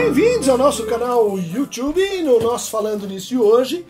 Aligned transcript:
Bem-vindos 0.00 0.48
ao 0.48 0.56
nosso 0.56 0.86
canal 0.86 1.36
YouTube, 1.36 2.00
no 2.22 2.38
nosso 2.38 2.70
Falando 2.70 3.04
Nisso 3.04 3.30
de 3.30 3.36
hoje, 3.36 3.84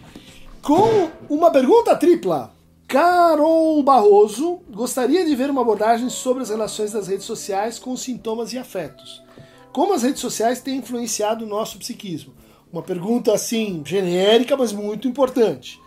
com 0.62 1.10
uma 1.28 1.50
pergunta 1.50 1.94
tripla. 1.94 2.50
Carol 2.88 3.82
Barroso 3.82 4.60
gostaria 4.70 5.26
de 5.26 5.36
ver 5.36 5.50
uma 5.50 5.60
abordagem 5.60 6.08
sobre 6.08 6.42
as 6.42 6.48
relações 6.48 6.92
das 6.92 7.08
redes 7.08 7.26
sociais 7.26 7.78
com 7.78 7.94
sintomas 7.94 8.54
e 8.54 8.58
afetos. 8.58 9.22
Como 9.70 9.92
as 9.92 10.02
redes 10.02 10.22
sociais 10.22 10.62
têm 10.62 10.78
influenciado 10.78 11.44
o 11.44 11.48
nosso 11.48 11.78
psiquismo? 11.78 12.32
Uma 12.72 12.82
pergunta 12.82 13.34
assim, 13.34 13.82
genérica, 13.84 14.56
mas 14.56 14.72
muito 14.72 15.06
importante. 15.06 15.78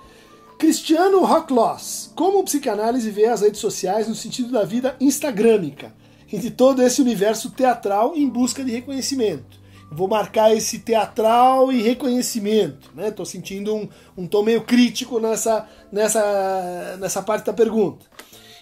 Cristiano 0.60 1.26
Rockloss, 1.26 2.12
como 2.16 2.38
o 2.38 2.44
psicanálise 2.44 3.10
vê 3.10 3.26
as 3.26 3.42
redes 3.42 3.60
sociais 3.60 4.08
no 4.08 4.14
sentido 4.14 4.52
da 4.52 4.64
vida 4.64 4.96
instagrâmica 5.02 5.92
e 6.32 6.38
de 6.38 6.52
todo 6.52 6.84
esse 6.84 7.02
universo 7.02 7.50
teatral 7.50 8.14
em 8.16 8.30
busca 8.30 8.64
de 8.64 8.72
reconhecimento? 8.72 9.61
Vou 9.92 10.08
marcar 10.08 10.56
esse 10.56 10.80
teatral 10.80 11.72
e 11.72 11.82
reconhecimento, 11.82 12.90
né? 12.96 13.12
Tô 13.12 13.26
sentindo 13.26 13.76
um, 13.76 13.90
um 14.18 14.26
tom 14.26 14.42
meio 14.42 14.62
crítico 14.62 15.20
nessa, 15.20 15.68
nessa, 15.92 16.98
nessa 17.00 17.22
parte 17.22 17.46
da 17.46 17.54
pergunta. 17.54 18.06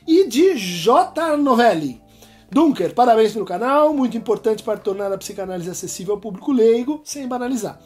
E 0.07 0.27
de 0.27 0.57
J. 0.57 1.37
Novelli. 1.37 2.01
Dunker, 2.51 2.95
parabéns 2.95 3.31
pelo 3.31 3.45
canal, 3.45 3.93
muito 3.93 4.17
importante 4.17 4.63
para 4.63 4.79
tornar 4.79 5.11
a 5.13 5.17
psicanálise 5.20 5.70
acessível 5.70 6.15
ao 6.15 6.20
público 6.20 6.51
leigo, 6.51 7.01
sem 7.03 7.27
banalizar. 7.27 7.79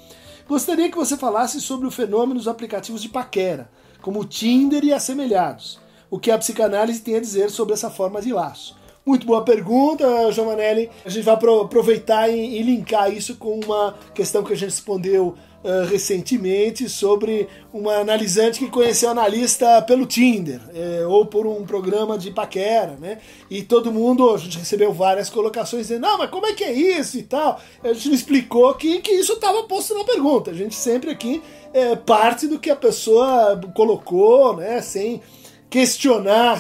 Gostaria 0.48 0.90
que 0.90 0.98
você 0.98 1.18
falasse 1.18 1.60
sobre 1.60 1.86
o 1.86 1.92
fenômeno 1.92 2.36
dos 2.36 2.48
aplicativos 2.48 3.02
de 3.02 3.10
paquera 3.10 3.70
como 4.04 4.20
o 4.20 4.26
Tinder 4.26 4.84
e 4.84 4.94
assemelhados. 4.94 5.80
O 6.12 6.20
que 6.20 6.30
a 6.30 6.38
psicanálise 6.38 7.02
tem 7.02 7.16
a 7.16 7.22
dizer 7.22 7.50
sobre 7.50 7.74
essa 7.74 7.90
forma 7.90 8.22
de 8.22 8.32
laço? 8.32 8.76
Muito 9.06 9.28
boa 9.28 9.44
pergunta, 9.44 10.32
João 10.32 10.48
Manelli. 10.48 10.90
A 11.04 11.10
gente 11.10 11.26
vai 11.26 11.34
aproveitar 11.36 12.30
e, 12.30 12.62
linkar 12.62 13.12
isso 13.14 13.36
com 13.36 13.60
uma 13.60 13.94
questão 14.16 14.46
que 14.46 14.54
a 14.54 14.56
gente 14.56 14.70
respondeu 14.70 15.36
uh, 15.62 15.86
recentemente 15.90 16.88
sobre 16.88 17.50
uma 17.74 17.96
analisante 17.96 18.60
que 18.60 18.72
conheceu 18.72 19.10
analista 19.10 19.82
pelo 19.82 20.06
Tinder 20.06 20.62
é, 20.74 21.06
ou 21.06 21.26
por 21.26 21.46
um 21.46 21.66
programa 21.66 22.18
de 22.18 22.32
paquera, 22.32 22.96
né? 22.98 23.18
E 23.50 23.62
todo 23.62 23.92
mundo, 23.92 24.34
a 24.34 24.38
gente 24.38 24.58
recebeu 24.58 24.94
várias 24.94 25.30
colocações 25.30 25.88
dizendo, 25.88 26.04
não, 26.04 26.18
mas 26.18 26.30
como 26.30 26.46
é 26.46 26.54
que 26.54 26.64
é 26.64 26.72
isso 26.72 27.18
e 27.18 27.24
tal. 27.24 27.60
A 27.84 27.92
gente 27.92 28.08
não 28.08 28.16
explicou 28.16 28.74
que, 28.76 29.02
que 29.02 29.12
isso 29.12 29.34
estava 29.34 29.64
posto 29.64 29.94
na 29.94 30.06
pergunta. 30.06 30.52
A 30.52 30.54
gente 30.54 30.76
sempre 30.76 31.12
aqui 31.12 31.44
é, 31.74 31.94
parte 31.94 32.48
do 32.48 32.58
que 32.58 32.70
a 32.70 32.76
pessoa 32.76 33.60
colocou, 33.76 34.56
né? 34.56 34.82
Sem 34.82 35.22
questionar, 35.70 36.60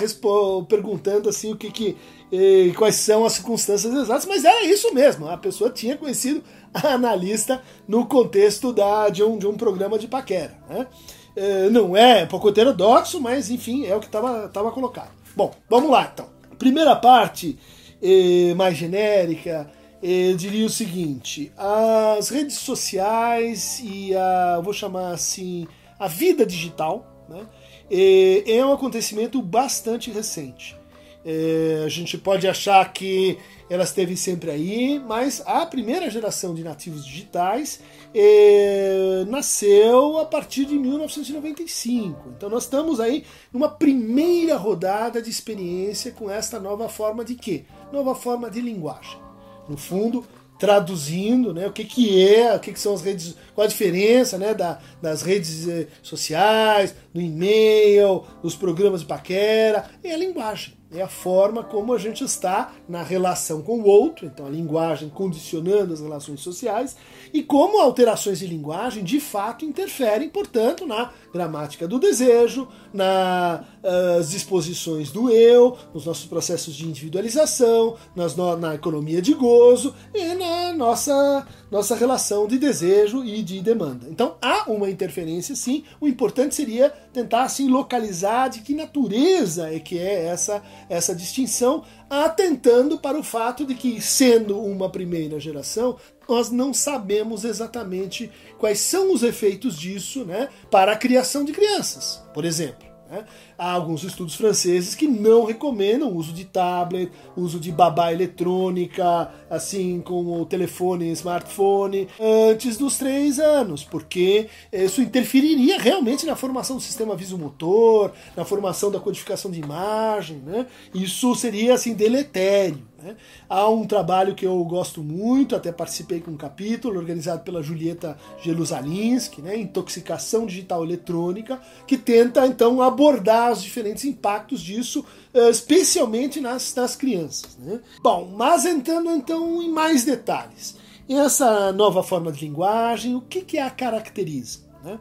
perguntando 0.67 1.29
assim 1.29 1.53
o 1.53 1.55
que, 1.55 1.71
que 1.71 1.95
eh, 2.33 2.73
quais 2.75 2.95
são 2.95 3.23
as 3.23 3.33
circunstâncias 3.33 3.93
exatas, 3.93 4.25
mas 4.25 4.43
era 4.43 4.65
isso 4.65 4.91
mesmo. 4.91 5.29
A 5.29 5.37
pessoa 5.37 5.69
tinha 5.69 5.95
conhecido 5.95 6.43
a 6.73 6.93
analista 6.93 7.61
no 7.87 8.07
contexto 8.07 8.73
da, 8.73 9.07
de, 9.09 9.21
um, 9.23 9.37
de 9.37 9.45
um 9.45 9.55
programa 9.55 9.99
de 9.99 10.07
paquera. 10.07 10.57
Né? 10.67 10.87
Eh, 11.35 11.69
não 11.69 11.95
é 11.95 12.25
pouco 12.25 12.49
heterodoxo, 12.49 13.21
mas 13.21 13.51
enfim, 13.51 13.85
é 13.85 13.95
o 13.95 13.99
que 13.99 14.07
estava 14.07 14.71
colocado. 14.71 15.11
Bom, 15.35 15.53
vamos 15.69 15.91
lá 15.91 16.09
então. 16.11 16.27
Primeira 16.57 16.95
parte, 16.95 17.59
eh, 18.01 18.55
mais 18.55 18.77
genérica, 18.77 19.69
eu 20.01 20.35
diria 20.35 20.65
o 20.65 20.69
seguinte: 20.69 21.51
as 21.55 22.29
redes 22.29 22.57
sociais 22.57 23.79
e 23.83 24.15
a, 24.15 24.59
vou 24.59 24.73
chamar 24.73 25.11
assim, 25.11 25.67
a 25.99 26.07
vida 26.07 26.47
digital, 26.47 27.25
né, 27.29 27.45
é, 27.91 28.57
é 28.57 28.65
um 28.65 28.73
acontecimento 28.73 29.39
bastante 29.39 30.09
recente. 30.09 30.75
É, 31.25 31.83
a 31.85 31.89
gente 31.89 32.17
pode 32.17 32.47
achar 32.47 32.91
que 32.91 33.37
ela 33.69 33.83
esteve 33.83 34.15
sempre 34.17 34.51
aí, 34.51 34.99
mas 34.99 35.41
a 35.45 35.65
primeira 35.65 36.09
geração 36.09 36.53
de 36.53 36.63
nativos 36.63 37.05
digitais 37.05 37.79
é, 38.13 39.25
nasceu 39.27 40.17
a 40.17 40.25
partir 40.25 40.65
de 40.65 40.75
1995. 40.75 42.33
Então 42.37 42.49
nós 42.49 42.63
estamos 42.63 42.99
aí 42.99 43.23
numa 43.51 43.69
primeira 43.69 44.57
rodada 44.57 45.21
de 45.21 45.29
experiência 45.29 46.11
com 46.11 46.29
esta 46.29 46.59
nova 46.59 46.89
forma 46.89 47.23
de 47.23 47.35
quê? 47.35 47.63
Nova 47.91 48.13
forma 48.13 48.49
de 48.49 48.59
linguagem 48.59 49.23
no 49.67 49.77
fundo, 49.77 50.25
traduzindo 50.59 51.53
né, 51.53 51.67
o 51.67 51.71
que, 51.71 51.83
que 51.83 52.27
é, 52.27 52.55
o 52.55 52.59
que, 52.59 52.73
que 52.73 52.79
são 52.79 52.93
as 52.93 53.01
redes, 53.01 53.35
qual 53.55 53.65
a 53.65 53.69
diferença 53.69 54.37
né, 54.37 54.53
da, 54.53 54.79
das 55.01 55.21
redes 55.21 55.67
eh, 55.67 55.87
sociais, 56.01 56.95
do 57.13 57.19
e-mail, 57.19 58.23
dos 58.41 58.55
programas 58.55 59.01
de 59.01 59.07
paquera, 59.07 59.89
é 60.03 60.13
a 60.13 60.17
linguagem 60.17 60.73
é 60.93 61.01
a 61.01 61.07
forma 61.07 61.63
como 61.63 61.93
a 61.93 61.97
gente 61.97 62.23
está 62.23 62.71
na 62.87 63.01
relação 63.01 63.61
com 63.61 63.79
o 63.79 63.87
outro, 63.87 64.25
então 64.25 64.45
a 64.45 64.49
linguagem 64.49 65.09
condicionando 65.09 65.93
as 65.93 66.01
relações 66.01 66.41
sociais, 66.41 66.95
e 67.33 67.41
como 67.41 67.79
alterações 67.79 68.39
de 68.39 68.47
linguagem 68.47 69.03
de 69.03 69.19
fato 69.19 69.65
interferem, 69.65 70.29
portanto, 70.29 70.85
na 70.85 71.11
gramática 71.33 71.87
do 71.87 71.99
desejo, 71.99 72.67
nas 72.93 73.61
uh, 73.61 74.29
disposições 74.29 75.11
do 75.11 75.29
eu, 75.29 75.77
nos 75.93 76.05
nossos 76.05 76.25
processos 76.25 76.75
de 76.75 76.85
individualização, 76.85 77.95
nas, 78.15 78.35
na 78.35 78.75
economia 78.75 79.21
de 79.21 79.33
gozo 79.33 79.95
e 80.13 80.35
na 80.35 80.73
nossa, 80.73 81.47
nossa 81.73 81.95
relação 81.95 82.45
de 82.45 82.59
desejo 82.59 83.25
e 83.25 83.41
de 83.41 83.59
demanda. 83.59 84.05
Então 84.07 84.37
há 84.39 84.69
uma 84.69 84.91
interferência 84.91 85.55
sim, 85.55 85.83
o 85.99 86.07
importante 86.07 86.53
seria 86.53 86.91
tentar 87.11 87.41
assim 87.41 87.67
localizar 87.67 88.47
de 88.47 88.61
que 88.61 88.75
natureza 88.75 89.73
é 89.73 89.79
que 89.79 89.97
é 89.97 90.25
essa 90.25 90.61
essa 90.87 91.15
distinção, 91.15 91.83
atentando 92.07 92.99
para 92.99 93.17
o 93.17 93.23
fato 93.23 93.65
de 93.65 93.73
que, 93.73 93.99
sendo 93.99 94.61
uma 94.61 94.87
primeira 94.87 95.39
geração, 95.39 95.97
nós 96.29 96.51
não 96.51 96.71
sabemos 96.75 97.43
exatamente 97.43 98.29
quais 98.59 98.79
são 98.79 99.11
os 99.11 99.23
efeitos 99.23 99.75
disso 99.75 100.23
né, 100.23 100.49
para 100.69 100.91
a 100.91 100.97
criação 100.97 101.43
de 101.43 101.53
crianças, 101.53 102.23
por 102.35 102.45
exemplo. 102.45 102.87
Né? 103.09 103.25
Há 103.63 103.71
alguns 103.71 104.03
estudos 104.03 104.35
franceses 104.35 104.93
que 104.93 105.07
não 105.07 105.45
recomendam 105.45 106.09
o 106.09 106.17
uso 106.17 106.33
de 106.33 106.43
tablet, 106.43 107.09
uso 107.33 107.61
de 107.61 107.71
babá 107.71 108.11
eletrônica, 108.11 109.31
assim 109.49 110.01
como 110.01 110.45
telefone 110.45 111.09
smartphone, 111.13 112.09
antes 112.51 112.75
dos 112.75 112.97
três 112.97 113.39
anos, 113.39 113.81
porque 113.81 114.49
isso 114.69 115.01
interferiria 115.01 115.79
realmente 115.79 116.25
na 116.25 116.35
formação 116.35 116.75
do 116.75 116.81
sistema 116.81 117.15
visomotor, 117.15 118.11
na 118.35 118.43
formação 118.43 118.91
da 118.91 118.99
codificação 118.99 119.49
de 119.49 119.61
imagem, 119.61 120.39
né? 120.45 120.67
Isso 120.93 121.33
seria 121.33 121.75
assim 121.75 121.93
deletério. 121.93 122.81
Né? 123.03 123.15
Há 123.49 123.69
um 123.69 123.85
trabalho 123.85 124.33
que 124.33 124.45
eu 124.45 124.63
gosto 124.63 125.03
muito, 125.03 125.55
até 125.55 125.71
participei 125.71 126.21
com 126.21 126.31
um 126.31 126.37
capítulo, 126.37 126.97
organizado 126.97 127.43
pela 127.43 127.61
Julieta 127.61 128.17
Jerusalinski, 128.41 129.41
né? 129.41 129.57
Intoxicação 129.57 130.45
Digital 130.45 130.83
Eletrônica, 130.83 131.61
que 131.85 131.97
tenta 131.97 132.45
então 132.47 132.81
abordar 132.81 133.52
os 133.53 133.63
diferentes 133.63 134.05
impactos 134.05 134.61
disso, 134.61 135.05
eh, 135.33 135.49
especialmente 135.49 136.39
nas, 136.39 136.73
nas 136.75 136.95
crianças. 136.95 137.57
Né? 137.57 137.79
Bom, 138.01 138.33
mas 138.35 138.65
entrando 138.65 139.11
então 139.11 139.61
em 139.61 139.69
mais 139.69 140.03
detalhes. 140.03 140.75
Essa 141.07 141.71
nova 141.71 142.01
forma 142.01 142.31
de 142.31 142.45
linguagem, 142.45 143.15
o 143.15 143.21
que, 143.21 143.41
que 143.41 143.57
a 143.57 143.69
caracteriza? 143.69 144.59
Né? 144.83 144.99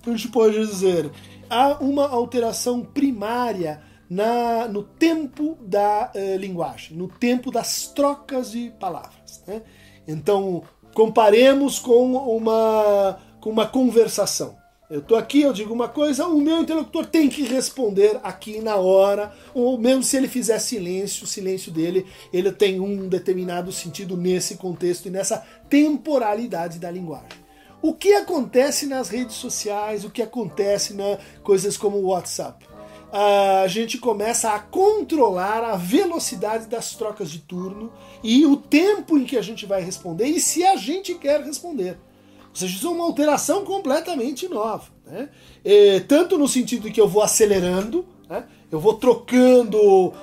Então 0.00 0.14
a 0.14 0.16
gente 0.16 0.30
pode 0.30 0.58
dizer, 0.58 1.10
há 1.48 1.78
uma 1.80 2.08
alteração 2.08 2.82
primária 2.82 3.82
na, 4.08 4.68
no 4.68 4.82
tempo 4.82 5.56
da 5.60 6.10
uh, 6.14 6.36
linguagem, 6.38 6.96
no 6.96 7.08
tempo 7.08 7.50
das 7.50 7.88
trocas 7.88 8.52
de 8.52 8.70
palavras. 8.78 9.42
Né? 9.46 9.62
Então, 10.06 10.62
comparemos 10.94 11.78
com 11.78 12.14
uma, 12.14 13.18
com 13.40 13.50
uma 13.50 13.66
conversação. 13.66 14.56
Eu 14.94 15.00
estou 15.00 15.18
aqui, 15.18 15.40
eu 15.40 15.52
digo 15.52 15.74
uma 15.74 15.88
coisa, 15.88 16.24
o 16.28 16.40
meu 16.40 16.60
interlocutor 16.60 17.04
tem 17.04 17.28
que 17.28 17.42
responder 17.42 18.20
aqui 18.22 18.60
na 18.60 18.76
hora, 18.76 19.32
ou 19.52 19.76
mesmo 19.76 20.04
se 20.04 20.16
ele 20.16 20.28
fizer 20.28 20.60
silêncio, 20.60 21.24
o 21.24 21.26
silêncio 21.26 21.72
dele 21.72 22.06
ele 22.32 22.52
tem 22.52 22.78
um 22.78 23.08
determinado 23.08 23.72
sentido 23.72 24.16
nesse 24.16 24.54
contexto 24.54 25.06
e 25.06 25.10
nessa 25.10 25.44
temporalidade 25.68 26.78
da 26.78 26.92
linguagem. 26.92 27.26
O 27.82 27.92
que 27.92 28.14
acontece 28.14 28.86
nas 28.86 29.08
redes 29.08 29.34
sociais, 29.34 30.04
o 30.04 30.10
que 30.10 30.22
acontece 30.22 30.94
na 30.94 31.18
coisas 31.42 31.76
como 31.76 31.96
o 31.96 32.10
WhatsApp? 32.10 32.64
a 33.16 33.66
gente 33.68 33.98
começa 33.98 34.50
a 34.50 34.58
controlar 34.58 35.62
a 35.62 35.76
velocidade 35.76 36.66
das 36.66 36.96
trocas 36.96 37.30
de 37.30 37.38
turno 37.38 37.92
e 38.24 38.44
o 38.44 38.56
tempo 38.56 39.16
em 39.16 39.24
que 39.24 39.36
a 39.36 39.42
gente 39.42 39.66
vai 39.66 39.80
responder 39.80 40.26
e 40.26 40.40
se 40.40 40.64
a 40.64 40.74
gente 40.74 41.14
quer 41.14 41.40
responder. 41.40 41.96
Ou 42.54 42.60
seja, 42.60 42.76
isso 42.76 42.86
é 42.86 42.90
uma 42.90 43.04
alteração 43.04 43.64
completamente 43.64 44.46
nova. 44.46 44.84
Né? 45.04 45.28
E, 45.64 45.98
tanto 46.06 46.38
no 46.38 46.46
sentido 46.46 46.88
que 46.88 47.00
eu 47.00 47.08
vou 47.08 47.20
acelerando, 47.20 48.06
né? 48.30 48.44
eu 48.70 48.78
vou 48.78 48.94
trocando 48.94 49.78
uh, 49.80 50.14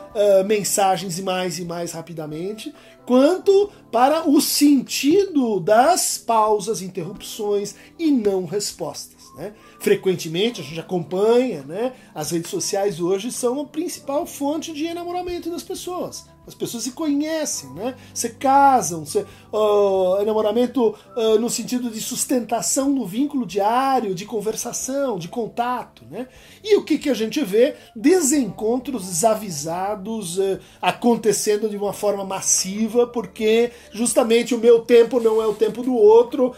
mensagens 0.45 1.19
mais 1.19 1.59
e 1.59 1.65
mais 1.65 1.91
rapidamente, 1.91 2.73
quanto 3.05 3.69
para 3.91 4.29
o 4.29 4.39
sentido 4.39 5.59
das 5.59 6.17
pausas, 6.17 6.81
interrupções 6.81 7.75
e 7.99 8.09
não 8.09 8.45
respostas. 8.45 9.21
Né? 9.35 9.53
frequentemente, 9.81 10.61
a 10.61 10.63
gente 10.63 10.79
acompanha, 10.79 11.63
né? 11.63 11.93
As 12.13 12.31
redes 12.31 12.51
sociais 12.51 12.99
hoje 12.99 13.31
são 13.31 13.59
a 13.59 13.65
principal 13.65 14.25
fonte 14.27 14.71
de 14.71 14.85
enamoramento 14.85 15.49
das 15.49 15.63
pessoas. 15.63 16.25
As 16.51 16.55
pessoas 16.55 16.83
se 16.83 16.91
conhecem, 16.91 17.69
né? 17.69 17.95
Se 18.13 18.31
casam, 18.31 19.05
se, 19.05 19.19
uh, 19.19 20.21
enamoramento 20.21 20.93
uh, 21.15 21.39
no 21.39 21.49
sentido 21.49 21.89
de 21.89 22.01
sustentação 22.01 22.93
do 22.93 23.05
vínculo 23.05 23.45
diário, 23.45 24.13
de 24.13 24.25
conversação, 24.25 25.17
de 25.17 25.29
contato, 25.29 26.03
né? 26.11 26.27
E 26.61 26.75
o 26.75 26.83
que, 26.83 26.97
que 26.97 27.09
a 27.09 27.13
gente 27.13 27.41
vê? 27.41 27.75
Desencontros 27.95 29.05
desavisados 29.05 30.37
uh, 30.39 30.59
acontecendo 30.81 31.69
de 31.69 31.77
uma 31.77 31.93
forma 31.93 32.25
massiva, 32.25 33.07
porque 33.07 33.71
justamente 33.93 34.53
o 34.53 34.59
meu 34.59 34.81
tempo 34.81 35.21
não 35.21 35.41
é 35.41 35.47
o 35.47 35.53
tempo 35.53 35.81
do 35.81 35.95
outro, 35.95 36.53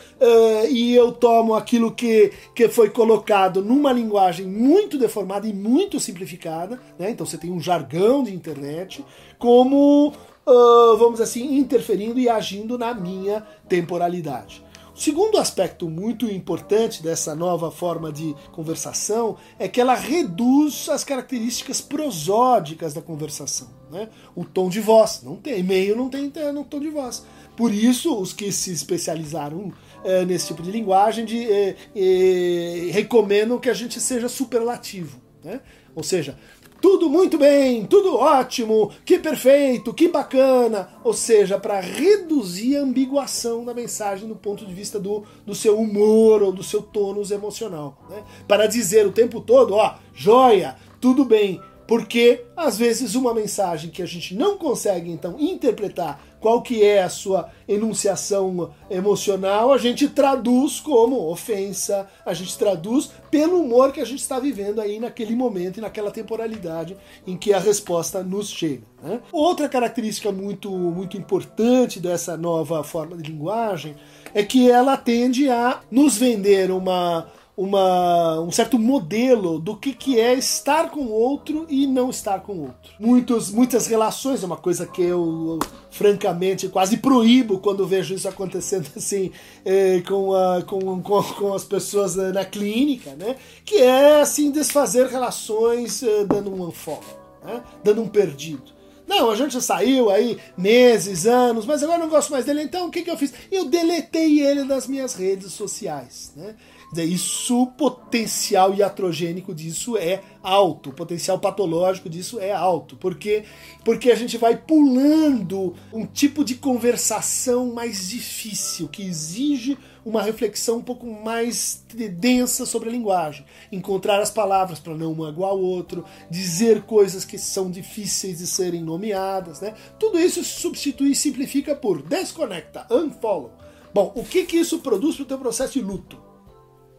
e 0.71 0.95
eu 0.95 1.11
tomo 1.11 1.53
aquilo 1.53 1.91
que, 1.91 2.31
que 2.55 2.67
foi 2.67 2.89
colocado 2.89 3.61
numa 3.61 3.91
linguagem 3.91 4.47
muito 4.47 4.97
deformada 4.97 5.47
e 5.47 5.53
muito 5.53 5.99
simplificada, 5.99 6.79
né? 6.97 7.11
Então 7.11 7.25
você 7.25 7.37
tem 7.37 7.51
um 7.51 7.59
jargão 7.59 8.23
de 8.23 8.33
internet 8.33 9.03
como, 9.43 10.13
uh, 10.47 10.97
vamos 10.97 11.19
assim, 11.19 11.57
interferindo 11.57 12.17
e 12.17 12.29
agindo 12.29 12.77
na 12.77 12.93
minha 12.93 13.45
temporalidade. 13.67 14.63
O 14.95 14.97
segundo 14.97 15.37
aspecto 15.37 15.89
muito 15.89 16.31
importante 16.31 17.03
dessa 17.03 17.35
nova 17.35 17.69
forma 17.69 18.09
de 18.09 18.33
conversação 18.53 19.35
é 19.59 19.67
que 19.67 19.81
ela 19.81 19.95
reduz 19.95 20.87
as 20.87 21.03
características 21.03 21.81
prosódicas 21.81 22.93
da 22.93 23.01
conversação. 23.01 23.67
Né? 23.91 24.07
O 24.33 24.45
tom 24.45 24.69
de 24.69 24.79
voz, 24.79 25.21
não 25.23 25.35
tem, 25.35 25.59
e-mail 25.59 25.97
não 25.97 26.07
tem, 26.07 26.31
não 26.53 26.63
tom 26.63 26.79
de 26.79 26.89
voz. 26.89 27.25
Por 27.57 27.73
isso, 27.73 28.17
os 28.17 28.31
que 28.31 28.49
se 28.49 28.71
especializaram 28.71 29.73
é, 30.05 30.23
nesse 30.23 30.47
tipo 30.47 30.63
de 30.63 30.71
linguagem 30.71 31.25
de, 31.25 31.51
é, 31.51 31.75
é, 31.93 32.91
recomendam 32.91 33.59
que 33.59 33.69
a 33.69 33.73
gente 33.73 33.99
seja 33.99 34.29
superlativo. 34.29 35.21
Né? 35.43 35.59
Ou 35.93 36.01
seja, 36.01 36.37
tudo 36.83 37.09
muito 37.09 37.37
bem, 37.37 37.85
tudo 37.85 38.17
ótimo, 38.17 38.91
que 39.05 39.17
perfeito, 39.17 39.93
que 39.93 40.09
bacana. 40.09 40.89
Ou 41.01 41.13
seja, 41.13 41.57
para 41.57 41.79
reduzir 41.79 42.75
a 42.75 42.81
ambiguação 42.81 43.63
da 43.63 43.73
mensagem 43.73 44.27
do 44.27 44.35
ponto 44.35 44.65
de 44.65 44.73
vista 44.73 44.99
do, 44.99 45.23
do 45.45 45.55
seu 45.55 45.79
humor 45.79 46.43
ou 46.43 46.51
do 46.51 46.61
seu 46.61 46.81
tônus 46.81 47.31
emocional. 47.31 47.97
Né? 48.09 48.21
Para 48.49 48.67
dizer 48.67 49.07
o 49.07 49.13
tempo 49.13 49.39
todo, 49.39 49.75
ó, 49.75 49.95
joia, 50.13 50.75
tudo 50.99 51.23
bem. 51.23 51.61
Porque 51.93 52.45
às 52.57 52.75
vezes 52.75 53.13
uma 53.13 53.35
mensagem 53.35 53.91
que 53.91 54.01
a 54.01 54.05
gente 54.07 54.33
não 54.33 54.57
consegue 54.57 55.11
então 55.11 55.35
interpretar 55.39 56.19
qual 56.39 56.59
que 56.63 56.83
é 56.83 57.03
a 57.03 57.07
sua 57.07 57.51
enunciação 57.67 58.73
emocional, 58.89 59.71
a 59.71 59.77
gente 59.77 60.09
traduz 60.09 60.79
como 60.79 61.29
ofensa, 61.29 62.09
a 62.25 62.33
gente 62.33 62.57
traduz 62.57 63.11
pelo 63.29 63.61
humor 63.61 63.91
que 63.91 64.01
a 64.01 64.05
gente 64.05 64.21
está 64.21 64.39
vivendo 64.39 64.81
aí 64.81 64.99
naquele 64.99 65.35
momento 65.35 65.77
e 65.77 65.81
naquela 65.81 66.09
temporalidade 66.09 66.97
em 67.27 67.37
que 67.37 67.53
a 67.53 67.59
resposta 67.59 68.23
nos 68.23 68.49
chega. 68.49 68.81
Né? 69.03 69.21
Outra 69.31 69.69
característica 69.69 70.31
muito, 70.31 70.71
muito 70.71 71.15
importante 71.15 71.99
dessa 71.99 72.35
nova 72.35 72.83
forma 72.83 73.15
de 73.15 73.31
linguagem 73.31 73.95
é 74.33 74.41
que 74.41 74.67
ela 74.67 74.97
tende 74.97 75.47
a 75.47 75.79
nos 75.91 76.17
vender 76.17 76.71
uma 76.71 77.27
uma, 77.55 78.39
um 78.41 78.51
certo 78.51 78.79
modelo 78.79 79.59
do 79.59 79.75
que, 79.75 79.93
que 79.93 80.19
é 80.19 80.33
estar 80.33 80.89
com 80.89 81.05
outro 81.07 81.67
e 81.69 81.85
não 81.85 82.09
estar 82.09 82.39
com 82.39 82.59
outro. 82.61 82.91
Muitos, 82.99 83.51
muitas 83.51 83.85
relações, 83.85 84.41
é 84.41 84.45
uma 84.45 84.57
coisa 84.57 84.87
que 84.87 85.03
eu, 85.03 85.59
francamente, 85.91 86.67
quase 86.67 86.97
proíbo 86.97 87.59
quando 87.59 87.85
vejo 87.85 88.15
isso 88.15 88.27
acontecendo 88.27 88.87
assim 88.97 89.31
eh, 89.63 90.01
com, 90.07 90.33
a, 90.33 90.63
com, 90.63 91.01
com, 91.01 91.23
com, 91.23 91.53
as 91.53 91.63
pessoas 91.63 92.15
na 92.15 92.43
clínica, 92.43 93.11
né? 93.15 93.35
que 93.63 93.77
é 93.77 94.21
assim 94.21 94.51
desfazer 94.51 95.07
relações 95.07 96.01
eh, 96.01 96.25
dando 96.25 96.51
um 96.51 96.67
unfollow, 96.67 97.03
né? 97.43 97.61
dando 97.83 98.01
um 98.01 98.07
perdido. 98.07 98.73
Não, 99.05 99.29
a 99.29 99.35
gente 99.35 99.61
saiu 99.61 100.09
aí 100.09 100.39
meses, 100.57 101.27
anos, 101.27 101.65
mas 101.65 101.83
agora 101.83 101.99
eu 101.99 102.03
não 102.03 102.09
gosto 102.09 102.31
mais 102.31 102.45
dele, 102.45 102.63
então 102.63 102.87
o 102.87 102.91
que, 102.91 103.01
que 103.01 103.11
eu 103.11 103.17
fiz? 103.17 103.33
Eu 103.51 103.65
deletei 103.65 104.39
ele 104.39 104.63
das 104.63 104.87
minhas 104.87 105.13
redes 105.13 105.51
sociais. 105.51 106.31
Né? 106.35 106.55
Isso, 107.01 107.63
o 107.63 107.67
potencial 107.67 108.73
iatrogênico 108.73 109.55
disso 109.55 109.97
é 109.97 110.21
alto, 110.43 110.89
o 110.89 110.93
potencial 110.93 111.39
patológico 111.39 112.09
disso 112.09 112.39
é 112.39 112.51
alto, 112.51 112.97
porque 112.97 113.45
porque 113.83 114.11
a 114.11 114.15
gente 114.15 114.37
vai 114.37 114.57
pulando 114.57 115.73
um 115.91 116.05
tipo 116.05 116.43
de 116.43 116.55
conversação 116.55 117.73
mais 117.73 118.09
difícil, 118.09 118.87
que 118.87 119.01
exige 119.01 119.77
uma 120.05 120.21
reflexão 120.21 120.77
um 120.77 120.81
pouco 120.81 121.05
mais 121.05 121.85
densa 122.17 122.65
sobre 122.65 122.89
a 122.89 122.91
linguagem, 122.91 123.45
encontrar 123.71 124.21
as 124.21 124.29
palavras 124.29 124.79
para 124.79 124.95
não 124.95 125.15
magoar 125.15 125.53
o 125.53 125.63
outro, 125.63 126.03
dizer 126.29 126.83
coisas 126.83 127.23
que 127.23 127.37
são 127.37 127.71
difíceis 127.71 128.39
de 128.39 128.47
serem 128.47 128.83
nomeadas, 128.83 129.61
né? 129.61 129.73
Tudo 129.97 130.19
isso 130.19 130.43
se 130.43 130.59
substitui 130.59 131.11
e 131.11 131.15
simplifica 131.15 131.75
por 131.75 132.01
desconecta, 132.01 132.85
unfollow. 132.91 133.51
Bom, 133.93 134.11
o 134.15 134.23
que 134.23 134.43
que 134.43 134.57
isso 134.57 134.79
produz 134.79 135.15
para 135.15 135.23
o 135.23 135.27
teu 135.27 135.37
processo 135.37 135.73
de 135.73 135.81
luto? 135.81 136.22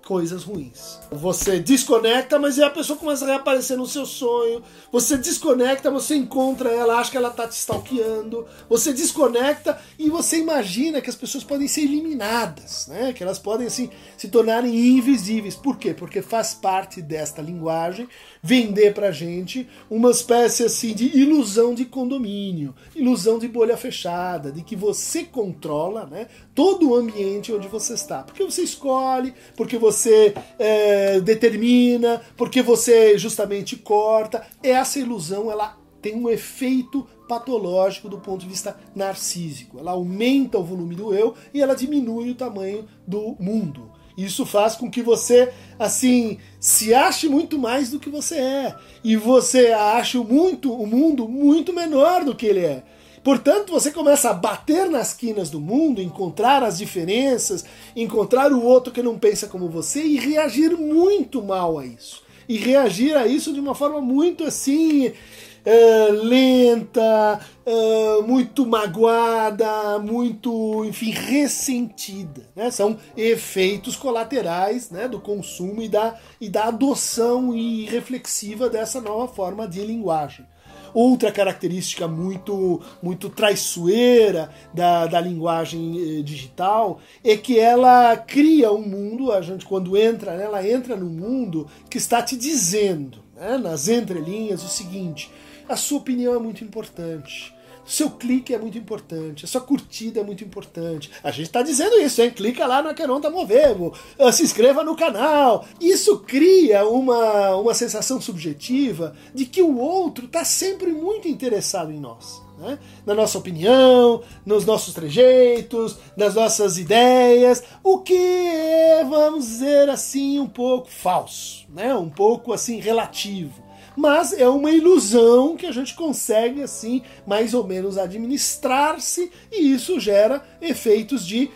Coisas 0.05 0.45
ruins. 0.45 1.01
Você 1.11 1.59
desconecta, 1.59 2.39
mas 2.39 2.59
a 2.59 2.71
pessoa 2.71 2.99
começa 2.99 3.25
a 3.25 3.29
reaparecer 3.29 3.77
no 3.77 3.87
seu 3.87 4.05
sonho. 4.05 4.63
Você 4.93 5.17
desconecta, 5.17 5.91
você 5.91 6.15
encontra 6.15 6.71
ela, 6.71 6.99
acha 6.99 7.11
que 7.11 7.17
ela 7.17 7.31
tá 7.31 7.49
te 7.49 7.57
stalkeando. 7.57 8.47
Você 8.69 8.93
desconecta 8.93 9.81
e 9.99 10.11
você 10.11 10.39
imagina 10.39 11.01
que 11.01 11.09
as 11.09 11.17
pessoas 11.17 11.43
podem 11.43 11.67
ser 11.67 11.83
eliminadas, 11.83 12.87
né? 12.87 13.13
Que 13.13 13.23
elas 13.23 13.39
podem 13.39 13.67
assim 13.67 13.91
se 14.17 14.29
tornarem 14.29 14.75
invisíveis. 14.75 15.57
Por 15.57 15.79
quê? 15.79 15.95
Porque 15.95 16.21
faz 16.21 16.53
parte 16.53 17.01
desta 17.01 17.41
linguagem 17.41 18.07
vender 18.43 18.93
pra 18.93 19.11
gente 19.11 19.67
uma 19.89 20.11
espécie 20.11 20.65
assim 20.65 20.95
de 20.95 21.17
ilusão 21.17 21.75
de 21.75 21.87
condomínio, 21.87 22.75
ilusão 22.95 23.39
de 23.39 23.49
bolha 23.49 23.77
fechada, 23.77 24.53
de 24.53 24.63
que 24.63 24.77
você 24.77 25.25
controla, 25.25 26.05
né, 26.05 26.27
todo 26.55 26.91
o 26.91 26.95
ambiente 26.95 27.53
onde 27.53 27.69
você 27.69 27.95
está. 27.95 28.23
Porque 28.23 28.45
você 28.45 28.63
escolhe, 28.63 29.33
porque 29.57 29.79
você 29.79 29.94
você 29.95 30.35
é, 30.59 31.21
determina, 31.21 32.21
porque 32.37 32.63
você 32.63 33.17
justamente 33.17 33.77
corta. 33.77 34.47
Essa 34.63 34.99
ilusão 34.99 35.51
ela 35.51 35.79
tem 36.03 36.15
um 36.15 36.29
efeito 36.29 37.07
patológico 37.29 38.09
do 38.09 38.19
ponto 38.19 38.41
de 38.41 38.49
vista 38.49 38.79
narcísico. 38.95 39.79
Ela 39.79 39.93
aumenta 39.93 40.59
o 40.59 40.65
volume 40.65 40.95
do 40.95 41.15
eu 41.15 41.35
e 41.53 41.63
ela 41.63 41.75
diminui 41.75 42.31
o 42.31 42.35
tamanho 42.35 42.87
do 43.07 43.37
mundo. 43.41 43.91
Isso 44.17 44.47
faz 44.47 44.77
com 44.77 44.91
que 44.91 45.03
você, 45.03 45.53
assim, 45.79 46.39
se 46.61 46.95
ache 46.95 47.29
muito 47.29 47.59
mais 47.59 47.91
do 47.91 47.99
que 47.99 48.09
você 48.09 48.37
é. 48.37 48.75
E 49.03 49.17
você 49.17 49.73
ache 49.73 50.19
muito, 50.19 50.73
o 50.73 50.87
mundo 50.87 51.29
muito 51.29 51.73
menor 51.73 52.25
do 52.25 52.35
que 52.35 52.47
ele 52.47 52.61
é. 52.61 52.85
Portanto, 53.25 53.73
você 53.73 53.91
começa 53.91 54.29
a 54.29 54.35
bater 54.35 54.91
nas 54.91 55.15
quinas 55.15 55.49
do 55.49 55.59
mundo, 55.59 56.03
encontrar 56.03 56.63
as 56.63 56.77
diferenças, 56.77 57.65
encontrar 57.97 58.53
o 58.53 58.63
outro 58.63 58.93
que 58.93 59.03
não 59.03 59.19
pensa 59.19 59.47
como 59.47 59.67
você 59.67 60.05
e 60.05 60.19
reagir 60.19 60.77
muito 60.77 61.43
mal 61.43 61.79
a 61.79 61.87
isso. 61.87 62.23
E 62.47 62.59
reagir 62.59 63.17
a 63.17 63.27
isso 63.27 63.55
de 63.55 63.59
uma 63.59 63.75
forma 63.75 63.99
muito 64.03 64.45
assim. 64.45 65.09
Uh, 65.09 66.13
lenta, 66.23 67.41
uh, 67.65 68.23
muito 68.25 68.67
magoada, 68.67 69.99
muito, 69.99 70.85
enfim, 70.85 71.09
ressentida. 71.09 72.47
Né? 72.55 72.71
São 72.71 72.99
efeitos 73.17 73.97
colaterais 73.97 74.91
né, 74.91 75.09
do 75.09 75.19
consumo 75.19 75.81
e 75.81 75.89
da, 75.89 76.19
e 76.39 76.51
da 76.51 76.65
adoção 76.65 77.57
irreflexiva 77.57 78.69
dessa 78.69 79.01
nova 79.01 79.33
forma 79.33 79.67
de 79.67 79.81
linguagem. 79.81 80.45
Outra 80.95 81.33
característica 81.33 82.07
muito, 82.07 82.81
muito 83.03 83.29
traiçoeira 83.29 84.49
da, 84.73 85.07
da 85.07 85.21
linguagem 85.21 86.19
eh, 86.19 86.23
digital 86.23 87.01
é 87.25 87.37
que 87.37 87.59
ela 87.59 88.17
cria 88.17 88.73
um 88.73 88.83
mundo, 88.83 89.33
a 89.33 89.43
gente 89.43 89.67
quando 89.67 89.97
entra, 89.97 90.33
ela 90.33 90.67
entra 90.67 90.95
no 90.95 91.07
mundo 91.07 91.67
que 91.91 91.99
está 91.99 92.23
te 92.23 92.37
dizendo, 92.37 93.19
né, 93.35 93.59
nas 93.59 93.89
entrelinhas, 93.89 94.63
o 94.63 94.69
seguinte: 94.69 95.31
a 95.69 95.77
sua 95.77 95.99
opinião 95.99 96.35
é 96.35 96.39
muito 96.39 96.63
importante. 96.63 97.54
Seu 97.87 98.11
clique 98.11 98.55
é 98.55 98.59
muito 98.59 98.79
importante, 98.79 99.45
a 99.45 99.49
sua 99.49 99.61
curtida 99.61 100.21
é 100.21 100.25
muito 100.25 100.43
importante. 100.43 101.11
A 101.23 101.31
gente 101.31 101.47
está 101.47 101.63
dizendo 101.63 102.01
isso, 102.01 102.23
hein? 102.23 102.31
Clica 102.31 102.67
lá 102.67 102.83
no 102.83 102.89
Aqueron 102.89 103.21
tá 103.21 103.31
Movevo, 103.31 103.93
ah, 104.19 104.33
se 104.33 104.43
inscreva 104.43 104.83
no 104.83 104.97
canal. 104.97 105.67
Isso 105.81 106.21
cria 106.21 106.87
uma, 106.89 107.57
uma 107.57 107.75
sensação 107.75 108.21
subjetiva 108.21 109.15
de 109.35 109.45
que 109.45 109.61
o 109.63 109.79
outro 109.79 110.27
está 110.27 110.45
sempre 110.45 110.93
muito 110.93 111.29
interessado 111.29 111.93
em 111.93 112.01
nós. 112.01 112.43
Né? 112.59 112.79
Na 113.05 113.15
nossa 113.15 113.37
opinião, 113.37 114.23
nos 114.47 114.65
nossos 114.65 114.95
trejeitos, 114.95 115.99
nas 116.17 116.35
nossas 116.35 116.79
ideias, 116.79 117.63
o 117.83 117.99
que 117.99 118.17
é, 118.17 119.05
vamos 119.05 119.47
dizer 119.47 119.91
assim, 119.91 120.39
um 120.39 120.49
pouco 120.49 120.89
falso, 120.89 121.67
né? 121.69 121.95
um 121.95 122.09
pouco 122.09 122.53
assim 122.53 122.79
relativo 122.79 123.64
mas 123.97 124.33
é 124.33 124.49
uma 124.49 124.71
ilusão 124.71 125.57
que 125.57 125.67
a 125.67 125.73
gente 125.73 125.95
consegue 125.95 126.63
assim 126.63 127.03
mais 127.27 127.55
ou 127.55 127.65
menos 127.65 127.99
administrar-se 127.99 129.31
e 129.53 129.73
isso 129.73 129.99
gera 130.01 130.43
efeitos 130.61 131.27
de 131.27 131.51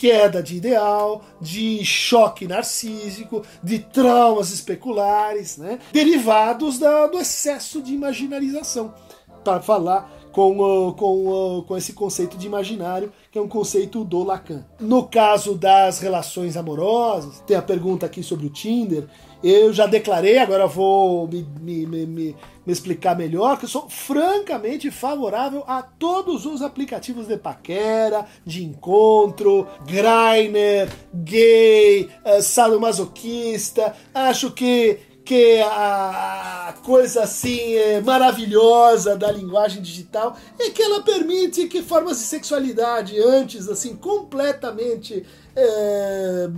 queda 0.00 0.42
de 0.42 0.56
ideal, 0.56 1.22
de 1.38 1.84
choque 1.84 2.48
narcísico, 2.48 3.44
de 3.62 3.80
traumas 3.80 4.50
especulares, 4.50 5.58
né? 5.58 5.78
derivados 5.92 6.78
da, 6.78 7.06
do 7.06 7.18
excesso 7.18 7.82
de 7.82 7.92
imaginarização. 7.92 8.94
Para 9.44 9.60
falar 9.60 10.10
com, 10.32 10.92
com, 10.96 11.64
com 11.66 11.76
esse 11.76 11.92
conceito 11.92 12.36
de 12.36 12.46
imaginário, 12.46 13.12
que 13.30 13.38
é 13.38 13.42
um 13.42 13.48
conceito 13.48 14.04
do 14.04 14.22
Lacan. 14.22 14.64
No 14.78 15.04
caso 15.04 15.54
das 15.54 15.98
relações 15.98 16.56
amorosas, 16.56 17.42
tem 17.46 17.56
a 17.56 17.62
pergunta 17.62 18.06
aqui 18.06 18.22
sobre 18.22 18.46
o 18.46 18.50
Tinder. 18.50 19.06
Eu 19.42 19.72
já 19.72 19.86
declarei, 19.86 20.38
agora 20.38 20.66
vou 20.66 21.26
me, 21.26 21.42
me, 21.60 21.86
me, 21.86 22.06
me, 22.06 22.36
explicar 22.66 23.16
melhor, 23.16 23.58
que 23.58 23.64
eu 23.64 23.68
sou 23.70 23.88
francamente 23.88 24.90
favorável 24.90 25.64
a 25.66 25.82
todos 25.82 26.44
os 26.44 26.60
aplicativos 26.60 27.26
de 27.26 27.38
paquera, 27.38 28.26
de 28.44 28.62
encontro, 28.62 29.66
Griner, 29.86 30.90
gay, 31.14 32.10
uh, 32.24 32.42
sadomasoquista. 32.42 33.96
Acho 34.12 34.50
que 34.50 34.98
que 35.30 35.60
a 35.62 36.74
coisa 36.82 37.22
assim 37.22 37.74
é 37.76 38.00
maravilhosa 38.00 39.16
da 39.16 39.30
linguagem 39.30 39.80
digital 39.80 40.36
é 40.58 40.70
que 40.70 40.82
ela 40.82 41.02
permite 41.02 41.68
que 41.68 41.82
formas 41.82 42.18
de 42.18 42.24
sexualidade 42.24 43.16
antes 43.16 43.68
assim 43.68 43.94
completamente 43.94 45.24
é, 45.54 46.50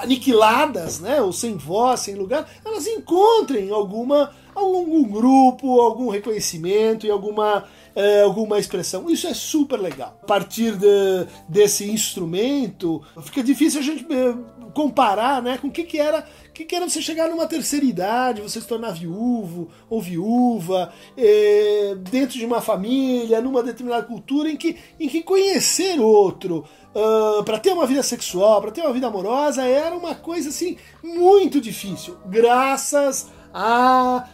aniquiladas, 0.00 1.00
né, 1.00 1.20
ou 1.20 1.34
sem 1.34 1.58
voz, 1.58 2.00
sem 2.00 2.14
lugar, 2.14 2.48
elas 2.64 2.86
encontrem 2.86 3.70
alguma 3.70 4.30
algum 4.54 5.02
grupo, 5.04 5.78
algum 5.82 6.08
reconhecimento 6.08 7.06
e 7.06 7.10
alguma 7.10 7.64
é, 7.94 8.22
alguma 8.22 8.58
expressão. 8.58 9.10
Isso 9.10 9.26
é 9.26 9.34
super 9.34 9.78
legal. 9.78 10.18
A 10.22 10.26
partir 10.26 10.76
de, 10.76 11.26
desse 11.48 11.90
instrumento, 11.90 13.02
fica 13.22 13.42
difícil 13.42 13.80
a 13.80 13.82
gente 13.82 14.06
é, 14.12 14.34
comparar 14.74 15.42
né, 15.42 15.58
com 15.58 15.68
o 15.68 15.70
que, 15.70 15.84
que 15.84 15.98
era 15.98 16.24
que, 16.52 16.64
que 16.64 16.74
era 16.74 16.88
você 16.88 17.00
chegar 17.00 17.28
numa 17.28 17.46
terceira 17.46 17.84
idade, 17.84 18.42
você 18.42 18.60
se 18.60 18.66
tornar 18.66 18.92
viúvo 18.92 19.68
ou 19.88 20.00
viúva, 20.00 20.92
é, 21.16 21.96
dentro 22.10 22.38
de 22.38 22.44
uma 22.44 22.60
família, 22.60 23.40
numa 23.40 23.62
determinada 23.62 24.02
cultura, 24.02 24.50
em 24.50 24.56
que, 24.56 24.76
em 25.00 25.08
que 25.08 25.22
conhecer 25.22 25.98
outro, 25.98 26.64
uh, 26.94 27.40
ah, 27.40 27.42
para 27.42 27.58
ter 27.58 27.72
uma 27.72 27.86
vida 27.86 28.02
sexual, 28.02 28.60
para 28.60 28.70
ter 28.70 28.82
uma 28.82 28.92
vida 28.92 29.06
amorosa, 29.06 29.62
era 29.62 29.96
uma 29.96 30.14
coisa 30.14 30.50
assim 30.50 30.76
muito 31.02 31.60
difícil. 31.60 32.16
Graças 32.26 33.28
a 33.28 33.32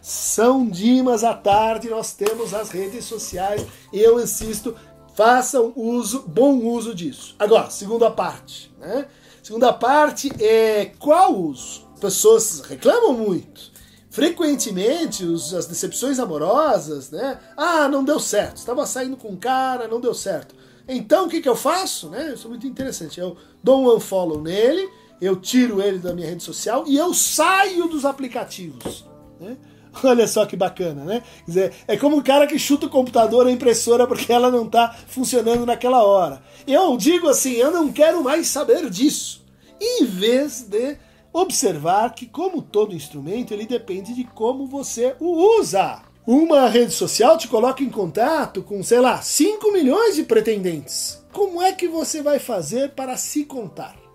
São 0.02 0.68
Dimas 0.68 1.24
à 1.24 1.34
tarde, 1.34 1.88
nós 1.88 2.12
temos 2.12 2.54
as 2.54 2.70
redes 2.70 3.04
sociais. 3.04 3.66
Eu 3.92 4.20
insisto, 4.20 4.74
façam 5.14 5.72
uso, 5.74 6.24
bom 6.26 6.58
uso 6.58 6.94
disso. 6.94 7.34
Agora, 7.38 7.70
segunda 7.70 8.10
parte, 8.10 8.72
né? 8.78 9.06
Segunda 9.42 9.72
parte 9.72 10.30
é 10.42 10.92
qual 10.98 11.34
uso? 11.34 11.88
pessoas 11.98 12.60
reclamam 12.60 13.12
muito. 13.12 13.76
Frequentemente, 14.10 15.24
os, 15.24 15.52
as 15.52 15.66
decepções 15.66 16.18
amorosas, 16.18 17.10
né? 17.10 17.38
Ah, 17.56 17.88
não 17.88 18.02
deu 18.02 18.18
certo. 18.18 18.56
Estava 18.56 18.86
saindo 18.86 19.16
com 19.16 19.28
um 19.28 19.36
cara, 19.36 19.86
não 19.86 20.00
deu 20.00 20.14
certo. 20.14 20.54
Então 20.88 21.26
o 21.26 21.28
que, 21.28 21.40
que 21.40 21.48
eu 21.48 21.54
faço? 21.54 22.08
Né? 22.08 22.32
Isso 22.32 22.46
é 22.46 22.50
muito 22.50 22.66
interessante. 22.66 23.20
Eu 23.20 23.36
dou 23.62 23.82
um 23.82 23.96
unfollow 23.96 24.40
nele, 24.40 24.88
eu 25.20 25.36
tiro 25.36 25.82
ele 25.82 25.98
da 25.98 26.14
minha 26.14 26.28
rede 26.28 26.42
social 26.42 26.84
e 26.86 26.96
eu 26.96 27.12
saio 27.12 27.88
dos 27.88 28.04
aplicativos. 28.04 29.04
Né? 29.40 29.56
Olha 30.02 30.26
só 30.26 30.46
que 30.46 30.56
bacana, 30.56 31.04
né? 31.04 31.22
Dizer, 31.46 31.72
é 31.86 31.96
como 31.96 32.18
o 32.18 32.22
cara 32.22 32.46
que 32.46 32.58
chuta 32.58 32.86
o 32.86 32.90
computador, 32.90 33.46
a 33.46 33.50
impressora, 33.50 34.06
porque 34.06 34.32
ela 34.32 34.50
não 34.50 34.66
está 34.66 34.94
funcionando 35.06 35.66
naquela 35.66 36.02
hora. 36.02 36.42
Eu 36.66 36.96
digo 36.96 37.28
assim, 37.28 37.52
eu 37.52 37.70
não 37.70 37.92
quero 37.92 38.22
mais 38.22 38.48
saber 38.48 38.88
disso. 38.90 39.44
Em 39.80 40.04
vez 40.04 40.62
de 40.62 40.96
observar 41.32 42.14
que, 42.14 42.26
como 42.26 42.62
todo 42.62 42.94
instrumento, 42.94 43.52
ele 43.52 43.66
depende 43.66 44.14
de 44.14 44.24
como 44.24 44.66
você 44.66 45.14
o 45.20 45.58
usa. 45.58 46.02
Uma 46.26 46.68
rede 46.68 46.92
social 46.92 47.38
te 47.38 47.48
coloca 47.48 47.82
em 47.82 47.88
contato 47.88 48.62
com, 48.62 48.82
sei 48.82 49.00
lá, 49.00 49.22
5 49.22 49.72
milhões 49.72 50.16
de 50.16 50.24
pretendentes. 50.24 51.24
Como 51.32 51.62
é 51.62 51.72
que 51.72 51.88
você 51.88 52.22
vai 52.22 52.38
fazer 52.38 52.90
para 52.90 53.16
se 53.16 53.44
contar? 53.44 54.07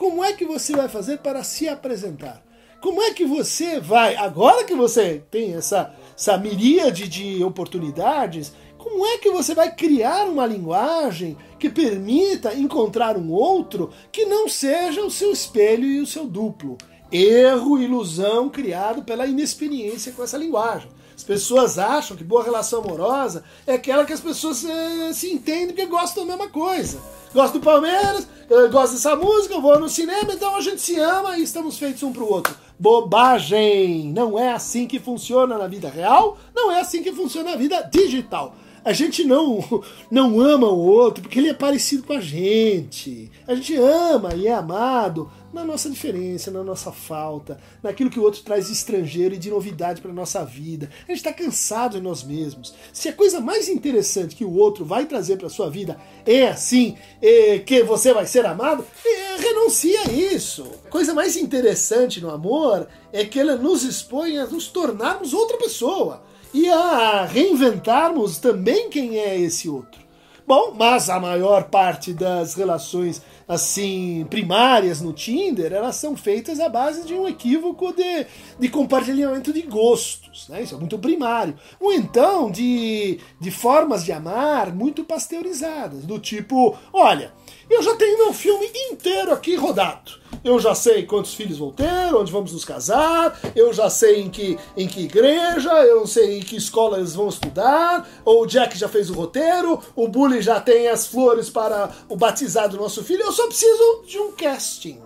Como 0.00 0.24
é 0.24 0.32
que 0.32 0.46
você 0.46 0.74
vai 0.74 0.88
fazer 0.88 1.18
para 1.18 1.44
se 1.44 1.68
apresentar? 1.68 2.42
Como 2.80 3.02
é 3.02 3.12
que 3.12 3.26
você 3.26 3.78
vai, 3.78 4.16
agora 4.16 4.64
que 4.64 4.74
você 4.74 5.22
tem 5.30 5.52
essa, 5.52 5.94
essa 6.16 6.38
miríade 6.38 7.06
de 7.06 7.44
oportunidades, 7.44 8.50
como 8.78 9.04
é 9.04 9.18
que 9.18 9.30
você 9.30 9.54
vai 9.54 9.74
criar 9.74 10.24
uma 10.24 10.46
linguagem 10.46 11.36
que 11.58 11.68
permita 11.68 12.54
encontrar 12.54 13.18
um 13.18 13.30
outro 13.30 13.90
que 14.10 14.24
não 14.24 14.48
seja 14.48 15.04
o 15.04 15.10
seu 15.10 15.32
espelho 15.32 15.84
e 15.84 16.00
o 16.00 16.06
seu 16.06 16.24
duplo? 16.24 16.78
Erro, 17.12 17.78
ilusão 17.78 18.48
criado 18.48 19.02
pela 19.02 19.26
inexperiência 19.26 20.12
com 20.12 20.22
essa 20.22 20.38
linguagem. 20.38 20.90
As 21.14 21.22
pessoas 21.22 21.78
acham 21.78 22.16
que 22.16 22.24
boa 22.24 22.42
relação 22.42 22.82
amorosa 22.82 23.44
é 23.66 23.74
aquela 23.74 24.06
que 24.06 24.14
as 24.14 24.20
pessoas 24.20 24.64
eh, 24.64 25.12
se 25.12 25.30
entendem 25.30 25.66
porque 25.66 25.84
gostam 25.84 26.26
da 26.26 26.38
mesma 26.38 26.50
coisa. 26.50 26.98
Gosto 27.32 27.60
do 27.60 27.64
Palmeiras, 27.64 28.26
gosto 28.72 28.94
dessa 28.94 29.14
música, 29.14 29.60
vou 29.60 29.78
no 29.78 29.88
cinema, 29.88 30.32
então 30.32 30.56
a 30.56 30.60
gente 30.60 30.80
se 30.80 30.98
ama 30.98 31.38
e 31.38 31.44
estamos 31.44 31.78
feitos 31.78 32.02
um 32.02 32.12
pro 32.12 32.28
outro. 32.28 32.54
Bobagem! 32.76 34.12
Não 34.12 34.36
é 34.36 34.52
assim 34.52 34.86
que 34.86 34.98
funciona 34.98 35.56
na 35.56 35.68
vida 35.68 35.88
real, 35.88 36.36
não 36.52 36.72
é 36.72 36.80
assim 36.80 37.04
que 37.04 37.12
funciona 37.12 37.52
na 37.52 37.56
vida 37.56 37.88
digital. 37.92 38.54
A 38.84 38.92
gente 38.92 39.24
não, 39.24 39.82
não 40.10 40.40
ama 40.40 40.68
o 40.68 40.78
outro 40.78 41.22
porque 41.22 41.38
ele 41.38 41.48
é 41.48 41.54
parecido 41.54 42.02
com 42.02 42.14
a 42.14 42.20
gente. 42.20 43.30
A 43.46 43.54
gente 43.54 43.74
ama 43.76 44.34
e 44.34 44.46
é 44.46 44.54
amado 44.54 45.30
na 45.52 45.64
nossa 45.64 45.90
diferença, 45.90 46.50
na 46.50 46.62
nossa 46.62 46.92
falta, 46.92 47.60
naquilo 47.82 48.10
que 48.10 48.20
o 48.20 48.22
outro 48.22 48.42
traz 48.42 48.68
de 48.68 48.72
estrangeiro 48.72 49.34
e 49.34 49.38
de 49.38 49.50
novidade 49.50 50.00
para 50.00 50.12
nossa 50.12 50.44
vida. 50.44 50.88
A 51.08 51.10
gente 51.10 51.18
está 51.18 51.32
cansado 51.32 51.96
de 51.96 52.00
nós 52.00 52.22
mesmos. 52.22 52.74
Se 52.92 53.08
a 53.08 53.12
coisa 53.12 53.40
mais 53.40 53.68
interessante 53.68 54.36
que 54.36 54.44
o 54.44 54.54
outro 54.54 54.84
vai 54.84 55.06
trazer 55.06 55.36
para 55.36 55.48
sua 55.48 55.68
vida 55.68 55.98
é 56.24 56.48
assim, 56.48 56.96
é 57.20 57.58
que 57.58 57.82
você 57.82 58.14
vai 58.14 58.26
ser 58.26 58.46
amado, 58.46 58.84
é, 59.04 59.36
renuncia 59.40 60.02
a 60.02 60.12
isso. 60.12 60.66
A 60.86 60.88
coisa 60.88 61.12
mais 61.12 61.36
interessante 61.36 62.20
no 62.20 62.30
amor 62.30 62.86
é 63.12 63.24
que 63.24 63.38
ela 63.38 63.56
nos 63.56 63.82
expõe 63.82 64.38
a 64.38 64.46
nos 64.46 64.68
tornarmos 64.68 65.34
outra 65.34 65.58
pessoa 65.58 66.29
e 66.52 66.68
a 66.68 67.24
reinventarmos 67.24 68.38
também 68.38 68.90
quem 68.90 69.18
é 69.18 69.38
esse 69.38 69.68
outro. 69.68 70.00
Bom, 70.46 70.74
mas 70.76 71.08
a 71.08 71.20
maior 71.20 71.64
parte 71.64 72.12
das 72.12 72.54
relações 72.54 73.22
assim 73.50 74.24
primárias 74.30 75.00
no 75.00 75.12
Tinder, 75.12 75.72
elas 75.72 75.96
são 75.96 76.16
feitas 76.16 76.60
à 76.60 76.68
base 76.68 77.04
de 77.04 77.14
um 77.14 77.26
equívoco 77.26 77.92
de, 77.92 78.24
de 78.60 78.68
compartilhamento 78.68 79.52
de 79.52 79.62
gostos, 79.62 80.48
né? 80.48 80.62
Isso 80.62 80.76
é 80.76 80.78
muito 80.78 80.96
primário. 80.96 81.56
Ou 81.80 81.92
então 81.92 82.48
de, 82.48 83.18
de 83.40 83.50
formas 83.50 84.04
de 84.04 84.12
amar 84.12 84.72
muito 84.72 85.02
pasteurizadas, 85.02 86.04
do 86.04 86.20
tipo, 86.20 86.78
olha, 86.92 87.32
eu 87.68 87.82
já 87.82 87.96
tenho 87.96 88.18
meu 88.18 88.32
filme 88.32 88.70
inteiro 88.92 89.32
aqui 89.32 89.56
rodado. 89.56 90.20
Eu 90.42 90.58
já 90.58 90.74
sei 90.74 91.04
quantos 91.04 91.34
filhos 91.34 91.58
vou 91.58 91.70
ter, 91.70 92.14
onde 92.14 92.32
vamos 92.32 92.52
nos 92.52 92.64
casar, 92.64 93.38
eu 93.54 93.72
já 93.74 93.90
sei 93.90 94.22
em 94.22 94.30
que, 94.30 94.58
em 94.74 94.88
que 94.88 95.02
igreja, 95.02 95.70
eu 95.84 96.06
sei 96.06 96.38
em 96.38 96.40
que 96.40 96.56
escola 96.56 96.98
eles 96.98 97.14
vão 97.14 97.28
estudar, 97.28 98.08
ou 98.24 98.42
o 98.42 98.46
Jack 98.46 98.78
já 98.78 98.88
fez 98.88 99.10
o 99.10 99.14
roteiro, 99.14 99.78
o 99.94 100.08
Bully 100.08 100.40
já 100.40 100.58
tem 100.58 100.88
as 100.88 101.06
flores 101.06 101.50
para 101.50 101.90
o 102.08 102.16
batizado 102.16 102.76
do 102.76 102.82
nosso 102.82 103.04
filho, 103.04 103.22
eu 103.22 103.32
só 103.40 103.46
preciso 103.46 104.02
de 104.06 104.18
um 104.18 104.32
casting. 104.32 105.00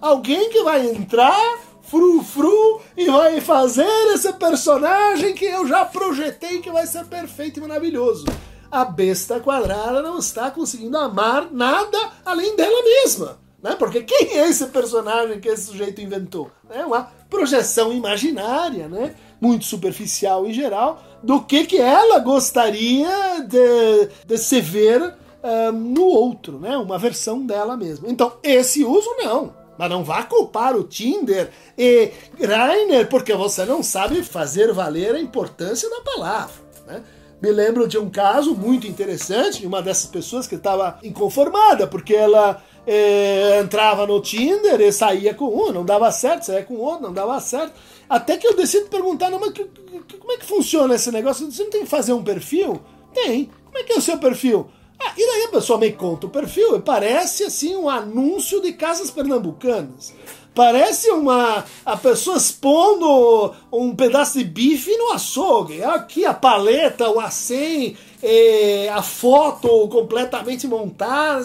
Alguém 0.00 0.50
que 0.50 0.62
vai 0.62 0.88
entrar, 0.88 1.58
frufru, 1.82 2.80
e 2.96 3.06
vai 3.06 3.40
fazer 3.40 3.86
esse 4.14 4.32
personagem 4.34 5.34
que 5.34 5.44
eu 5.44 5.66
já 5.66 5.84
projetei 5.84 6.60
que 6.60 6.70
vai 6.70 6.86
ser 6.86 7.04
perfeito 7.06 7.58
e 7.58 7.60
maravilhoso. 7.60 8.26
A 8.70 8.84
besta 8.84 9.40
quadrada 9.40 10.00
não 10.00 10.18
está 10.18 10.50
conseguindo 10.50 10.96
amar 10.96 11.50
nada 11.50 11.98
além 12.24 12.54
dela 12.56 12.82
mesma. 12.82 13.38
Né? 13.60 13.76
Porque 13.76 14.02
quem 14.02 14.38
é 14.38 14.48
esse 14.48 14.66
personagem 14.66 15.40
que 15.40 15.48
esse 15.48 15.66
sujeito 15.66 16.00
inventou? 16.00 16.50
É 16.70 16.84
uma 16.84 17.04
projeção 17.28 17.92
imaginária, 17.92 18.88
né? 18.88 19.14
muito 19.40 19.64
superficial 19.64 20.46
em 20.46 20.52
geral, 20.52 21.02
do 21.22 21.40
que, 21.40 21.66
que 21.66 21.78
ela 21.78 22.20
gostaria 22.20 23.40
de, 23.40 24.08
de 24.24 24.38
se 24.38 24.60
ver 24.60 25.14
uh, 25.42 25.72
no 25.72 26.04
outro, 26.04 26.58
né? 26.58 26.76
uma 26.76 26.98
versão 26.98 27.44
dela 27.44 27.76
mesma. 27.76 28.08
Então, 28.08 28.34
esse 28.42 28.84
uso 28.84 29.10
não. 29.18 29.54
Mas 29.78 29.90
não 29.90 30.04
vá 30.04 30.22
culpar 30.22 30.76
o 30.76 30.84
Tinder 30.84 31.50
e 31.76 32.10
Griner 32.38 33.08
porque 33.08 33.34
você 33.34 33.64
não 33.64 33.82
sabe 33.82 34.22
fazer 34.22 34.72
valer 34.72 35.14
a 35.14 35.20
importância 35.20 35.88
da 35.88 36.00
palavra. 36.02 36.54
Né? 36.86 37.02
Me 37.40 37.50
lembro 37.50 37.88
de 37.88 37.98
um 37.98 38.08
caso 38.08 38.54
muito 38.54 38.86
interessante 38.86 39.60
de 39.60 39.66
uma 39.66 39.82
dessas 39.82 40.06
pessoas 40.06 40.46
que 40.46 40.54
estava 40.54 40.98
inconformada 41.02 41.86
porque 41.86 42.14
ela 42.14 42.62
é, 42.86 43.58
entrava 43.60 44.06
no 44.06 44.20
Tinder 44.20 44.80
e 44.80 44.92
saía 44.92 45.34
com 45.34 45.46
um, 45.46 45.72
não 45.72 45.84
dava 45.84 46.10
certo, 46.12 46.46
saía 46.46 46.62
com 46.62 46.76
outro, 46.76 47.02
não 47.02 47.12
dava 47.12 47.40
certo. 47.40 47.72
Até 48.08 48.36
que 48.36 48.46
eu 48.46 48.54
decido 48.54 48.86
perguntar, 48.86 49.30
não, 49.30 49.40
mas 49.40 49.52
que, 49.52 49.64
que, 49.64 50.16
como 50.18 50.32
é 50.32 50.36
que 50.36 50.44
funciona 50.44 50.94
esse 50.94 51.10
negócio? 51.10 51.50
Você 51.50 51.64
não 51.64 51.70
tem 51.70 51.82
que 51.82 51.88
fazer 51.88 52.12
um 52.12 52.22
perfil? 52.22 52.80
Tem. 53.12 53.50
Como 53.64 53.78
é 53.78 53.82
que 53.82 53.92
é 53.92 53.96
o 53.96 54.02
seu 54.02 54.18
perfil? 54.18 54.68
Ah, 55.04 55.12
e 55.16 55.26
daí 55.26 55.44
a 55.44 55.48
pessoa 55.48 55.78
me 55.78 55.92
conta 55.92 56.26
o 56.26 56.30
perfil 56.30 56.76
e 56.76 56.80
parece 56.80 57.44
assim 57.44 57.74
um 57.74 57.88
anúncio 57.88 58.60
de 58.60 58.72
casas 58.72 59.10
pernambucanas. 59.10 60.14
Parece 60.54 61.10
uma 61.10 61.64
a 61.84 61.96
pessoa 61.96 62.36
expondo 62.36 63.54
um 63.72 63.96
pedaço 63.96 64.38
de 64.38 64.44
bife 64.44 64.94
no 64.96 65.12
açougue. 65.12 65.82
Aqui 65.82 66.26
a 66.26 66.34
paleta, 66.34 67.08
o 67.08 67.18
acém, 67.18 67.96
é, 68.22 68.90
a 68.90 69.00
foto 69.00 69.88
completamente 69.88 70.66
montada. 70.66 71.42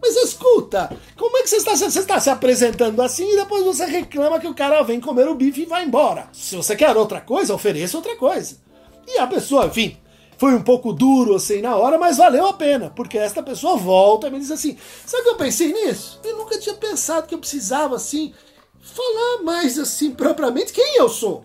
Mas 0.00 0.16
escuta, 0.16 0.88
como 1.16 1.36
é 1.36 1.42
que 1.42 1.48
você 1.48 1.56
está, 1.56 1.74
você 1.74 1.98
está 1.98 2.20
se 2.20 2.30
apresentando 2.30 3.02
assim 3.02 3.28
e 3.32 3.36
depois 3.36 3.64
você 3.64 3.86
reclama 3.86 4.38
que 4.38 4.46
o 4.46 4.54
cara 4.54 4.82
vem 4.82 5.00
comer 5.00 5.26
o 5.26 5.34
bife 5.34 5.62
e 5.62 5.66
vai 5.66 5.84
embora? 5.84 6.28
Se 6.32 6.54
você 6.54 6.76
quer 6.76 6.96
outra 6.96 7.20
coisa, 7.20 7.54
ofereça 7.54 7.96
outra 7.96 8.14
coisa. 8.16 8.56
E 9.06 9.18
a 9.18 9.26
pessoa, 9.26 9.66
enfim, 9.66 9.96
foi 10.36 10.54
um 10.54 10.62
pouco 10.62 10.92
duro 10.92 11.36
assim 11.36 11.60
na 11.60 11.76
hora, 11.76 11.98
mas 11.98 12.16
valeu 12.16 12.46
a 12.46 12.52
pena, 12.52 12.92
porque 12.94 13.18
esta 13.18 13.42
pessoa 13.42 13.76
volta 13.76 14.26
e 14.26 14.30
me 14.30 14.38
diz 14.38 14.50
assim: 14.50 14.76
sabe 15.06 15.22
que 15.22 15.28
eu 15.30 15.36
pensei 15.36 15.72
nisso? 15.72 16.20
Eu 16.24 16.38
nunca 16.38 16.58
tinha 16.58 16.74
pensado 16.74 17.26
que 17.26 17.34
eu 17.34 17.38
precisava 17.38 17.96
assim 17.96 18.34
falar 18.80 19.42
mais 19.42 19.78
assim 19.78 20.10
propriamente 20.10 20.72
quem 20.72 20.96
eu 20.96 21.08
sou. 21.08 21.44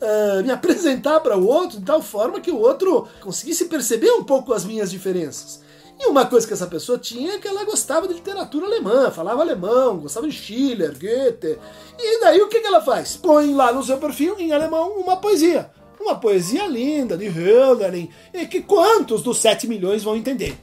Uh, 0.00 0.42
me 0.42 0.50
apresentar 0.52 1.20
para 1.20 1.36
o 1.36 1.46
outro 1.46 1.78
de 1.78 1.84
tal 1.84 2.00
forma 2.00 2.40
que 2.40 2.50
o 2.50 2.58
outro 2.58 3.06
conseguisse 3.20 3.66
perceber 3.66 4.10
um 4.12 4.24
pouco 4.24 4.52
as 4.52 4.64
minhas 4.64 4.90
diferenças. 4.90 5.60
E 5.98 6.06
uma 6.06 6.24
coisa 6.24 6.46
que 6.46 6.54
essa 6.54 6.66
pessoa 6.66 6.96
tinha 6.96 7.34
é 7.34 7.38
que 7.38 7.46
ela 7.46 7.62
gostava 7.62 8.08
de 8.08 8.14
literatura 8.14 8.64
alemã, 8.64 9.10
falava 9.10 9.42
alemão, 9.42 9.98
gostava 9.98 10.26
de 10.26 10.32
Schiller, 10.32 10.98
Goethe. 10.98 11.58
E 11.98 12.20
daí 12.22 12.40
o 12.40 12.48
que, 12.48 12.60
que 12.60 12.66
ela 12.66 12.80
faz? 12.80 13.18
Põe 13.18 13.52
lá 13.52 13.70
no 13.70 13.84
seu 13.84 13.98
perfil, 13.98 14.34
em 14.38 14.50
alemão, 14.50 14.92
uma 14.92 15.18
poesia. 15.18 15.70
Uma 16.00 16.14
poesia 16.14 16.66
linda, 16.66 17.16
de 17.16 17.26
Hölderlin, 17.26 18.08
e 18.32 18.46
que 18.46 18.62
quantos 18.62 19.22
dos 19.22 19.38
7 19.38 19.68
milhões 19.68 20.02
vão 20.02 20.16
entender? 20.16 20.56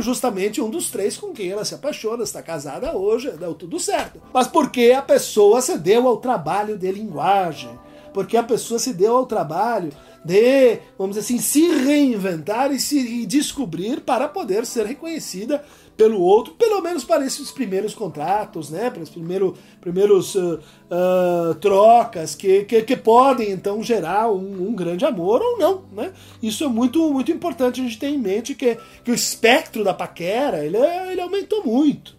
Justamente 0.00 0.60
um 0.60 0.68
dos 0.68 0.90
três 0.90 1.16
com 1.16 1.32
quem 1.32 1.50
ela 1.50 1.64
se 1.64 1.74
apaixona, 1.74 2.22
está 2.22 2.42
casada 2.42 2.96
hoje, 2.96 3.30
deu 3.30 3.54
tudo 3.54 3.80
certo. 3.80 4.20
Mas 4.32 4.46
porque 4.46 4.92
a 4.96 5.00
pessoa 5.00 5.62
se 5.62 5.78
deu 5.78 6.06
ao 6.06 6.18
trabalho 6.18 6.76
de 6.76 6.90
linguagem, 6.92 7.70
porque 8.12 8.36
a 8.36 8.42
pessoa 8.42 8.78
se 8.78 8.92
deu 8.92 9.16
ao 9.16 9.26
trabalho 9.26 9.90
de, 10.24 10.78
vamos 10.98 11.16
dizer 11.16 11.34
assim, 11.34 11.40
se 11.40 11.68
reinventar 11.68 12.70
e 12.70 12.78
se 12.78 13.24
descobrir 13.26 14.00
para 14.00 14.28
poder 14.28 14.66
ser 14.66 14.84
reconhecida 14.84 15.64
pelo 15.98 16.20
outro, 16.20 16.54
pelo 16.54 16.80
menos 16.80 17.04
para 17.04 17.26
esses 17.26 17.50
primeiros 17.50 17.92
contratos, 17.92 18.70
né, 18.70 18.88
para 18.88 19.02
os 19.02 19.10
primeiros, 19.10 19.58
primeiros 19.80 20.36
uh, 20.36 21.54
trocas 21.60 22.36
que, 22.36 22.62
que, 22.62 22.82
que, 22.82 22.96
podem 22.96 23.50
então 23.50 23.82
gerar 23.82 24.30
um, 24.30 24.68
um, 24.68 24.74
grande 24.76 25.04
amor 25.04 25.42
ou 25.42 25.58
não, 25.58 25.82
né? 25.92 26.12
Isso 26.40 26.62
é 26.62 26.68
muito 26.68 27.12
muito 27.12 27.32
importante 27.32 27.80
a 27.80 27.84
gente 27.84 27.98
ter 27.98 28.10
em 28.10 28.16
mente 28.16 28.54
que, 28.54 28.78
que 29.02 29.10
o 29.10 29.14
espectro 29.14 29.82
da 29.82 29.92
paquera 29.92 30.64
ele, 30.64 30.76
ele 30.76 31.20
aumentou 31.20 31.64
muito. 31.64 32.16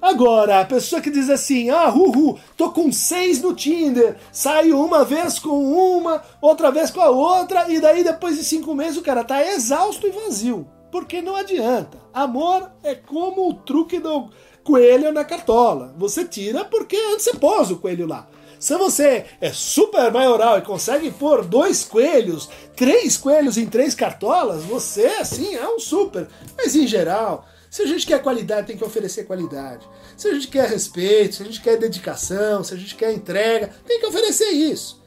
Agora, 0.00 0.60
a 0.60 0.64
pessoa 0.66 1.00
que 1.00 1.10
diz 1.10 1.30
assim, 1.30 1.70
ah, 1.70 1.88
uhu, 1.88 2.38
tô 2.54 2.70
com 2.70 2.92
seis 2.92 3.40
no 3.40 3.54
Tinder, 3.54 4.16
saio 4.30 4.78
uma 4.78 5.06
vez 5.06 5.38
com 5.38 5.96
uma, 5.96 6.22
outra 6.38 6.70
vez 6.70 6.90
com 6.90 7.00
a 7.00 7.08
outra, 7.08 7.72
e 7.72 7.80
daí 7.80 8.04
depois 8.04 8.36
de 8.36 8.44
cinco 8.44 8.74
meses 8.74 8.98
o 8.98 9.02
cara 9.02 9.24
tá 9.24 9.42
exausto 9.42 10.06
e 10.06 10.10
vazio. 10.10 10.66
Porque 10.92 11.22
não 11.22 11.34
adianta. 11.34 11.98
Amor 12.12 12.70
é 12.84 12.94
como 12.94 13.48
o 13.48 13.54
truque 13.54 13.98
do 13.98 14.28
coelho 14.62 15.10
na 15.10 15.24
cartola. 15.24 15.94
Você 15.96 16.24
tira 16.26 16.66
porque 16.66 16.96
antes 16.96 17.24
você 17.24 17.34
pôs 17.34 17.70
o 17.70 17.78
coelho 17.78 18.06
lá. 18.06 18.28
Se 18.60 18.76
você 18.76 19.24
é 19.40 19.52
super 19.52 20.12
maioral 20.12 20.58
e 20.58 20.62
consegue 20.62 21.10
pôr 21.10 21.44
dois 21.44 21.82
coelhos, 21.82 22.48
três 22.76 23.16
coelhos 23.16 23.56
em 23.56 23.66
três 23.66 23.92
cartolas, 23.92 24.62
você, 24.62 25.06
assim, 25.18 25.56
é 25.56 25.66
um 25.66 25.80
super. 25.80 26.28
Mas 26.56 26.76
em 26.76 26.86
geral, 26.86 27.44
se 27.68 27.82
a 27.82 27.86
gente 27.86 28.06
quer 28.06 28.22
qualidade, 28.22 28.68
tem 28.68 28.76
que 28.76 28.84
oferecer 28.84 29.24
qualidade. 29.24 29.88
Se 30.16 30.28
a 30.28 30.34
gente 30.34 30.46
quer 30.46 30.68
respeito, 30.68 31.36
se 31.36 31.42
a 31.42 31.46
gente 31.46 31.60
quer 31.60 31.76
dedicação, 31.78 32.62
se 32.62 32.74
a 32.74 32.76
gente 32.76 32.94
quer 32.94 33.12
entrega, 33.12 33.70
tem 33.84 33.98
que 33.98 34.06
oferecer 34.06 34.50
isso. 34.50 35.01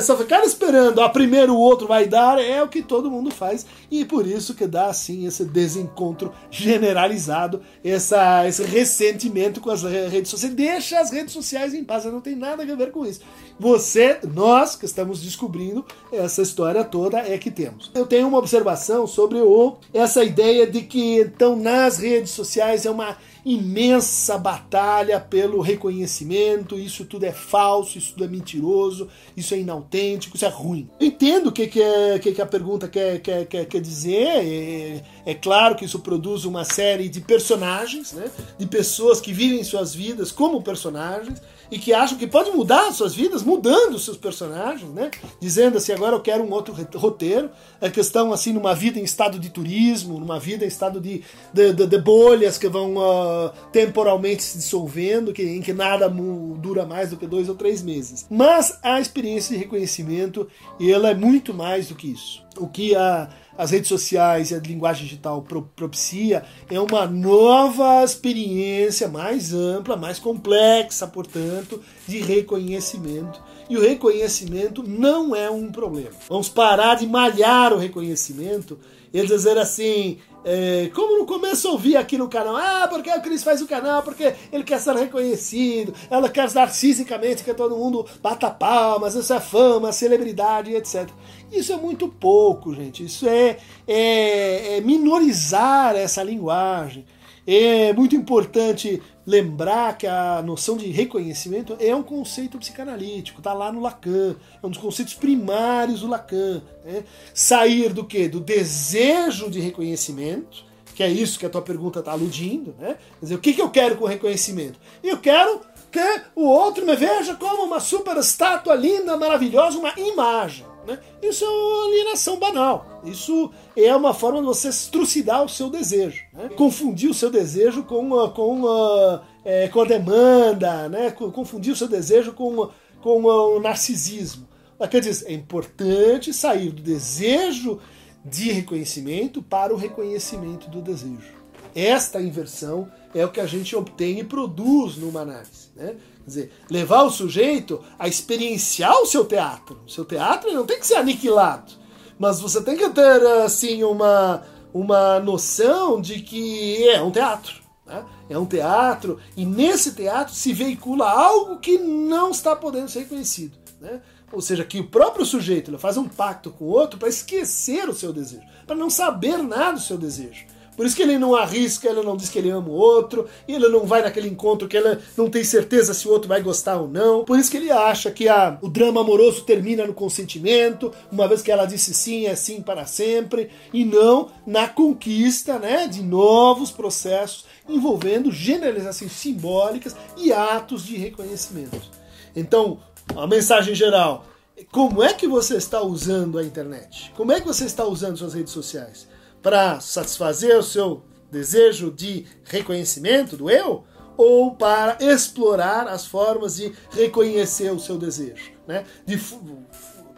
Só 0.00 0.16
ficar 0.16 0.42
esperando 0.42 1.02
a 1.02 1.08
primeiro 1.10 1.52
o 1.52 1.58
outro 1.58 1.86
vai 1.86 2.06
dar 2.06 2.38
é 2.38 2.62
o 2.62 2.68
que 2.68 2.80
todo 2.80 3.10
mundo 3.10 3.30
faz 3.30 3.66
e 3.90 4.06
por 4.06 4.26
isso 4.26 4.54
que 4.54 4.66
dá 4.66 4.86
assim 4.86 5.26
esse 5.26 5.44
desencontro 5.44 6.32
generalizado, 6.50 7.60
essa, 7.84 8.48
esse 8.48 8.62
ressentimento 8.62 9.60
com 9.60 9.68
as 9.68 9.82
redes 9.82 10.30
sociais. 10.30 10.54
Deixa 10.54 10.98
as 10.98 11.10
redes 11.10 11.34
sociais 11.34 11.74
em 11.74 11.84
paz, 11.84 12.06
não 12.06 12.22
tem 12.22 12.34
nada 12.34 12.62
a 12.62 12.74
ver 12.74 12.90
com 12.90 13.04
isso. 13.04 13.20
Você, 13.58 14.18
nós 14.32 14.76
que 14.76 14.86
estamos 14.86 15.20
descobrindo 15.20 15.84
essa 16.10 16.40
história 16.40 16.82
toda 16.82 17.18
é 17.18 17.36
que 17.36 17.50
temos. 17.50 17.90
Eu 17.94 18.06
tenho 18.06 18.28
uma 18.28 18.38
observação 18.38 19.06
sobre 19.06 19.42
o 19.42 19.76
essa 19.92 20.24
ideia 20.24 20.66
de 20.66 20.80
que 20.80 21.20
então 21.20 21.54
nas 21.54 21.98
redes 21.98 22.30
sociais 22.30 22.86
é 22.86 22.90
uma 22.90 23.18
imensa 23.44 24.36
batalha 24.38 25.20
pelo 25.20 25.60
reconhecimento, 25.60 26.78
isso 26.78 27.04
tudo 27.04 27.24
é 27.24 27.32
falso, 27.32 27.98
isso 27.98 28.12
tudo 28.12 28.24
é 28.24 28.28
mentiroso, 28.28 29.08
isso 29.36 29.54
é 29.54 29.58
inautêntico, 29.58 30.36
isso 30.36 30.44
é 30.44 30.48
ruim. 30.48 30.88
Eu 30.98 31.06
entendo 31.06 31.48
o 31.48 31.52
que, 31.52 31.66
que, 31.66 31.82
é, 31.82 32.18
que, 32.18 32.32
que 32.32 32.42
a 32.42 32.46
pergunta 32.46 32.88
quer, 32.88 33.20
quer, 33.20 33.46
quer, 33.46 33.64
quer 33.66 33.80
dizer, 33.80 34.26
é, 34.26 35.02
é 35.26 35.34
claro 35.34 35.76
que 35.76 35.84
isso 35.84 35.98
produz 36.00 36.44
uma 36.44 36.64
série 36.64 37.08
de 37.08 37.20
personagens, 37.20 38.12
né, 38.12 38.30
de 38.58 38.66
pessoas 38.66 39.20
que 39.20 39.32
vivem 39.32 39.62
suas 39.64 39.94
vidas 39.94 40.32
como 40.32 40.62
personagens, 40.62 41.40
e 41.70 41.78
que 41.78 41.92
acham 41.92 42.18
que 42.18 42.26
pode 42.26 42.50
mudar 42.50 42.92
suas 42.92 43.14
vidas 43.14 43.42
mudando 43.42 43.98
seus 43.98 44.16
personagens, 44.16 44.90
né? 44.90 45.10
Dizendo 45.38 45.78
assim, 45.78 45.92
agora 45.92 46.16
eu 46.16 46.20
quero 46.20 46.42
um 46.42 46.52
outro 46.52 46.74
roteiro. 46.96 47.48
A 47.80 47.88
questão 47.88 48.32
assim 48.32 48.52
numa 48.52 48.74
vida 48.74 48.98
em 48.98 49.04
estado 49.04 49.38
de 49.38 49.50
turismo, 49.50 50.18
numa 50.18 50.40
vida 50.40 50.64
em 50.64 50.68
estado 50.68 51.00
de, 51.00 51.22
de, 51.52 51.72
de, 51.72 51.86
de 51.86 51.98
bolhas 51.98 52.58
que 52.58 52.68
vão 52.68 52.96
uh, 52.96 53.29
temporalmente 53.72 54.42
se 54.42 54.58
dissolvendo, 54.58 55.32
que, 55.32 55.42
em 55.42 55.60
que 55.60 55.72
nada 55.72 56.08
dura 56.08 56.86
mais 56.86 57.10
do 57.10 57.16
que 57.16 57.26
dois 57.26 57.48
ou 57.48 57.54
três 57.54 57.82
meses. 57.82 58.26
Mas 58.30 58.78
a 58.82 59.00
experiência 59.00 59.54
de 59.54 59.62
reconhecimento, 59.62 60.48
ela 60.80 61.10
é 61.10 61.14
muito 61.14 61.52
mais 61.54 61.88
do 61.88 61.94
que 61.94 62.12
isso. 62.12 62.44
O 62.58 62.66
que 62.66 62.94
a 62.94 63.30
as 63.60 63.72
redes 63.72 63.88
sociais 63.88 64.50
e 64.50 64.54
a 64.54 64.58
linguagem 64.58 65.04
digital 65.04 65.44
propicia 65.76 66.44
é 66.70 66.80
uma 66.80 67.06
nova 67.06 68.02
experiência 68.02 69.06
mais 69.06 69.52
ampla, 69.52 69.98
mais 69.98 70.18
complexa, 70.18 71.06
portanto, 71.06 71.78
de 72.08 72.20
reconhecimento. 72.20 73.38
E 73.68 73.76
o 73.76 73.80
reconhecimento 73.82 74.82
não 74.82 75.36
é 75.36 75.50
um 75.50 75.70
problema. 75.70 76.16
Vamos 76.26 76.48
parar 76.48 76.94
de 76.94 77.06
malhar 77.06 77.74
o 77.74 77.76
reconhecimento 77.76 78.78
e 79.12 79.26
dizer 79.26 79.58
assim, 79.58 80.18
é, 80.44 80.90
como 80.94 81.18
no 81.18 81.26
começo 81.26 81.66
eu 81.66 81.72
ouvi 81.72 81.96
aqui 81.96 82.16
no 82.16 82.28
canal, 82.28 82.56
ah, 82.56 82.86
porque 82.88 83.10
o 83.10 83.20
Cris 83.20 83.42
faz 83.42 83.60
o 83.60 83.66
canal, 83.66 84.02
porque 84.02 84.34
ele 84.52 84.64
quer 84.64 84.78
ser 84.80 84.94
reconhecido, 84.94 85.92
ela 86.10 86.28
quer 86.28 86.50
narcisicamente 86.52 87.44
que 87.44 87.52
todo 87.52 87.76
mundo 87.76 88.06
bata 88.22 88.50
palmas, 88.50 89.14
isso 89.14 89.32
é 89.32 89.40
fama, 89.40 89.92
celebridade, 89.92 90.72
etc. 90.72 91.08
Isso 91.52 91.72
é 91.72 91.76
muito 91.76 92.08
pouco, 92.08 92.74
gente. 92.74 93.04
Isso 93.04 93.28
é, 93.28 93.58
é, 93.86 94.76
é 94.76 94.80
minorizar 94.80 95.96
essa 95.96 96.22
linguagem. 96.22 97.04
É 97.46 97.92
muito 97.92 98.14
importante 98.14 99.02
lembrar 99.26 99.96
que 99.96 100.06
a 100.06 100.42
noção 100.42 100.76
de 100.76 100.90
reconhecimento 100.90 101.76
é 101.78 101.94
um 101.94 102.02
conceito 102.02 102.58
psicanalítico, 102.58 103.40
está 103.40 103.52
lá 103.52 103.72
no 103.72 103.80
Lacan, 103.80 104.36
é 104.62 104.66
um 104.66 104.70
dos 104.70 104.78
conceitos 104.78 105.14
primários 105.14 106.00
do 106.00 106.08
Lacan. 106.08 106.62
Né? 106.84 107.04
Sair 107.32 107.92
do 107.92 108.04
que? 108.04 108.28
Do 108.28 108.40
desejo 108.40 109.50
de 109.50 109.60
reconhecimento, 109.60 110.64
que 110.94 111.02
é 111.02 111.08
isso 111.08 111.38
que 111.38 111.46
a 111.46 111.50
tua 111.50 111.62
pergunta 111.62 112.00
está 112.00 112.12
aludindo, 112.12 112.74
né? 112.78 112.96
Quer 113.18 113.24
dizer, 113.24 113.34
o 113.34 113.38
que, 113.38 113.54
que 113.54 113.62
eu 113.62 113.70
quero 113.70 113.96
com 113.96 114.04
reconhecimento? 114.04 114.78
Eu 115.02 115.18
quero 115.18 115.62
que 115.90 116.22
o 116.36 116.44
outro 116.44 116.84
me 116.84 116.94
veja 116.94 117.34
como 117.36 117.64
uma 117.64 117.80
super 117.80 118.16
estátua 118.18 118.74
linda, 118.74 119.16
maravilhosa, 119.16 119.78
uma 119.78 119.98
imagem. 119.98 120.66
Né? 120.86 120.98
Isso 121.22 121.44
é 121.44 121.48
uma 121.48 121.86
alienação 121.86 122.38
banal. 122.38 123.00
Isso 123.04 123.50
é 123.76 123.94
uma 123.94 124.14
forma 124.14 124.40
de 124.40 124.46
você 124.46 124.70
trucidar 124.90 125.44
o 125.44 125.48
seu 125.48 125.70
desejo. 125.70 126.22
Né? 126.32 126.48
Confundir 126.50 127.10
o 127.10 127.14
seu 127.14 127.30
desejo 127.30 127.82
com, 127.82 128.18
a, 128.20 128.30
com, 128.30 128.66
a, 128.66 129.22
é, 129.44 129.68
com 129.68 129.80
a 129.80 129.84
demanda, 129.84 130.88
né? 130.88 131.10
confundir 131.10 131.72
o 131.72 131.76
seu 131.76 131.88
desejo 131.88 132.32
com, 132.32 132.70
com 133.00 133.24
o 133.24 133.60
narcisismo. 133.60 134.48
Quer 134.90 135.00
dizer, 135.00 135.28
é 135.28 135.32
importante 135.34 136.32
sair 136.32 136.70
do 136.70 136.80
desejo 136.80 137.78
de 138.24 138.50
reconhecimento 138.50 139.42
para 139.42 139.74
o 139.74 139.76
reconhecimento 139.76 140.70
do 140.70 140.80
desejo. 140.80 141.39
Esta 141.74 142.20
inversão 142.20 142.90
é 143.14 143.24
o 143.24 143.30
que 143.30 143.40
a 143.40 143.46
gente 143.46 143.74
obtém 143.74 144.18
e 144.18 144.24
produz 144.24 144.96
numa 144.96 145.20
análise. 145.20 145.68
Né? 145.74 145.96
Quer 146.24 146.26
dizer, 146.26 146.52
levar 146.70 147.02
o 147.02 147.10
sujeito 147.10 147.82
a 147.98 148.08
experienciar 148.08 149.00
o 149.00 149.06
seu 149.06 149.24
teatro. 149.24 149.80
O 149.86 149.90
seu 149.90 150.04
teatro 150.04 150.52
não 150.52 150.66
tem 150.66 150.78
que 150.78 150.86
ser 150.86 150.94
aniquilado, 150.94 151.72
mas 152.18 152.40
você 152.40 152.62
tem 152.62 152.76
que 152.76 152.88
ter 152.90 153.26
assim 153.44 153.82
uma, 153.82 154.42
uma 154.72 155.18
noção 155.20 156.00
de 156.00 156.20
que 156.20 156.88
é 156.88 157.00
um 157.02 157.10
teatro. 157.10 157.54
Né? 157.86 158.04
É 158.28 158.38
um 158.38 158.46
teatro 158.46 159.18
e 159.36 159.44
nesse 159.44 159.92
teatro 159.92 160.34
se 160.34 160.52
veicula 160.52 161.10
algo 161.10 161.58
que 161.58 161.78
não 161.78 162.30
está 162.30 162.54
podendo 162.54 162.88
ser 162.88 163.00
reconhecido. 163.00 163.58
Né? 163.80 164.00
Ou 164.32 164.40
seja, 164.40 164.64
que 164.64 164.78
o 164.78 164.86
próprio 164.86 165.26
sujeito 165.26 165.76
faz 165.78 165.96
um 165.96 166.06
pacto 166.06 166.50
com 166.50 166.66
o 166.66 166.68
outro 166.68 166.98
para 166.98 167.08
esquecer 167.08 167.88
o 167.88 167.94
seu 167.94 168.12
desejo, 168.12 168.46
para 168.64 168.76
não 168.76 168.88
saber 168.88 169.38
nada 169.38 169.72
do 169.72 169.80
seu 169.80 169.98
desejo 169.98 170.46
Por 170.80 170.86
isso 170.86 170.96
que 170.96 171.02
ele 171.02 171.18
não 171.18 171.36
arrisca, 171.36 171.90
ele 171.90 172.00
não 172.00 172.16
diz 172.16 172.30
que 172.30 172.38
ele 172.38 172.48
ama 172.48 172.70
o 172.70 172.72
outro, 172.72 173.28
e 173.46 173.54
ele 173.54 173.68
não 173.68 173.84
vai 173.84 174.00
naquele 174.00 174.30
encontro 174.30 174.66
que 174.66 174.78
ele 174.78 174.98
não 175.14 175.28
tem 175.28 175.44
certeza 175.44 175.92
se 175.92 176.08
o 176.08 176.10
outro 176.10 176.26
vai 176.26 176.40
gostar 176.40 176.78
ou 176.78 176.88
não. 176.88 177.22
Por 177.22 177.38
isso 177.38 177.50
que 177.50 177.58
ele 177.58 177.70
acha 177.70 178.10
que 178.10 178.30
a, 178.30 178.56
o 178.62 178.68
drama 178.70 179.02
amoroso 179.02 179.42
termina 179.42 179.84
no 179.84 179.92
consentimento, 179.92 180.90
uma 181.12 181.28
vez 181.28 181.42
que 181.42 181.52
ela 181.52 181.66
disse 181.66 181.92
sim, 181.92 182.24
é 182.24 182.34
sim 182.34 182.62
para 182.62 182.86
sempre, 182.86 183.50
e 183.74 183.84
não 183.84 184.30
na 184.46 184.68
conquista 184.68 185.58
né, 185.58 185.86
de 185.86 186.02
novos 186.02 186.70
processos 186.70 187.44
envolvendo 187.68 188.32
generalizações 188.32 189.12
simbólicas 189.12 189.94
e 190.16 190.32
atos 190.32 190.86
de 190.86 190.96
reconhecimento. 190.96 191.90
Então, 192.34 192.78
a 193.14 193.26
mensagem 193.26 193.74
geral 193.74 194.24
como 194.72 195.02
é 195.02 195.12
que 195.12 195.26
você 195.26 195.56
está 195.56 195.82
usando 195.82 196.38
a 196.38 196.44
internet? 196.44 197.12
Como 197.16 197.32
é 197.32 197.40
que 197.40 197.46
você 197.46 197.64
está 197.64 197.84
usando 197.84 198.18
suas 198.18 198.34
redes 198.34 198.52
sociais? 198.52 199.09
Para 199.42 199.80
satisfazer 199.80 200.58
o 200.58 200.62
seu 200.62 201.02
desejo 201.30 201.90
de 201.90 202.26
reconhecimento 202.44 203.36
do 203.36 203.50
eu? 203.50 203.84
Ou 204.16 204.54
para 204.54 204.98
explorar 205.00 205.88
as 205.88 206.04
formas 206.04 206.56
de 206.56 206.72
reconhecer 206.90 207.72
o 207.72 207.78
seu 207.78 207.96
desejo? 207.96 208.52
Né? 208.66 208.84
De 209.06 209.16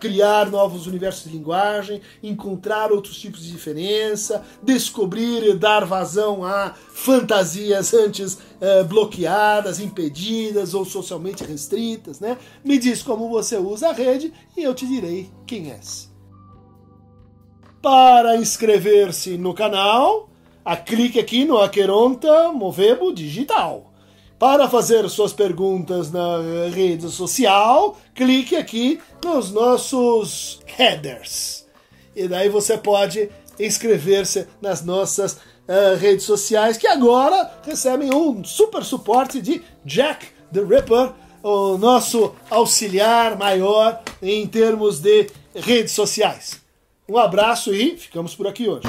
criar 0.03 0.51
novos 0.51 0.89
universos 0.89 1.31
de 1.31 1.37
linguagem, 1.37 2.03
encontrar 2.21 2.91
outros 2.91 3.17
tipos 3.17 3.45
de 3.45 3.53
diferença, 3.53 4.45
descobrir 4.61 5.45
e 5.45 5.55
dar 5.55 5.85
vazão 5.85 6.45
a 6.45 6.75
fantasias 6.93 7.95
antes 7.95 8.37
eh, 8.61 8.83
bloqueadas, 8.83 9.79
impedidas 9.79 10.75
ou 10.75 10.85
socialmente 10.85 11.45
restritas, 11.45 12.19
né? 12.19 12.37
Me 12.65 12.79
diz 12.79 13.01
como 13.01 13.29
você 13.29 13.57
usa 13.57 13.91
a 13.91 13.93
rede 13.93 14.33
e 14.57 14.65
eu 14.65 14.75
te 14.75 14.89
direi 14.89 15.31
quem 15.47 15.71
és. 15.71 16.12
Para 17.83 18.37
inscrever-se 18.37 19.37
no 19.37 19.53
canal, 19.53 20.31
clique 20.87 21.19
aqui 21.19 21.45
no 21.45 21.59
Aqueronta 21.59 22.53
Movebo 22.53 23.13
Digital. 23.13 23.93
Para 24.39 24.69
fazer 24.69 25.09
suas 25.11 25.33
perguntas 25.33 26.13
na 26.13 26.39
rede 26.73 27.11
social, 27.11 27.99
clique 28.15 28.55
aqui 28.55 29.01
nos 29.25 29.51
nossos 29.51 30.61
headers. 30.65 31.67
E 32.15 32.29
daí 32.29 32.49
você 32.49 32.79
pode 32.79 33.29
inscrever-se 33.59 34.47
nas 34.61 34.85
nossas 34.85 35.33
uh, 35.33 35.97
redes 35.99 36.25
sociais, 36.25 36.77
que 36.77 36.87
agora 36.87 37.51
recebem 37.65 38.15
um 38.15 38.45
super 38.45 38.85
suporte 38.85 39.43
de 39.43 39.61
Jack 39.85 40.29
the 40.53 40.61
Ripper, 40.61 41.11
o 41.43 41.77
nosso 41.77 42.33
auxiliar 42.49 43.37
maior 43.37 44.01
em 44.23 44.47
termos 44.47 45.01
de 45.01 45.29
redes 45.53 45.93
sociais. 45.95 46.62
Um 47.09 47.19
abraço 47.19 47.75
e 47.75 47.97
ficamos 47.97 48.35
por 48.35 48.47
aqui 48.47 48.69
hoje. 48.69 48.87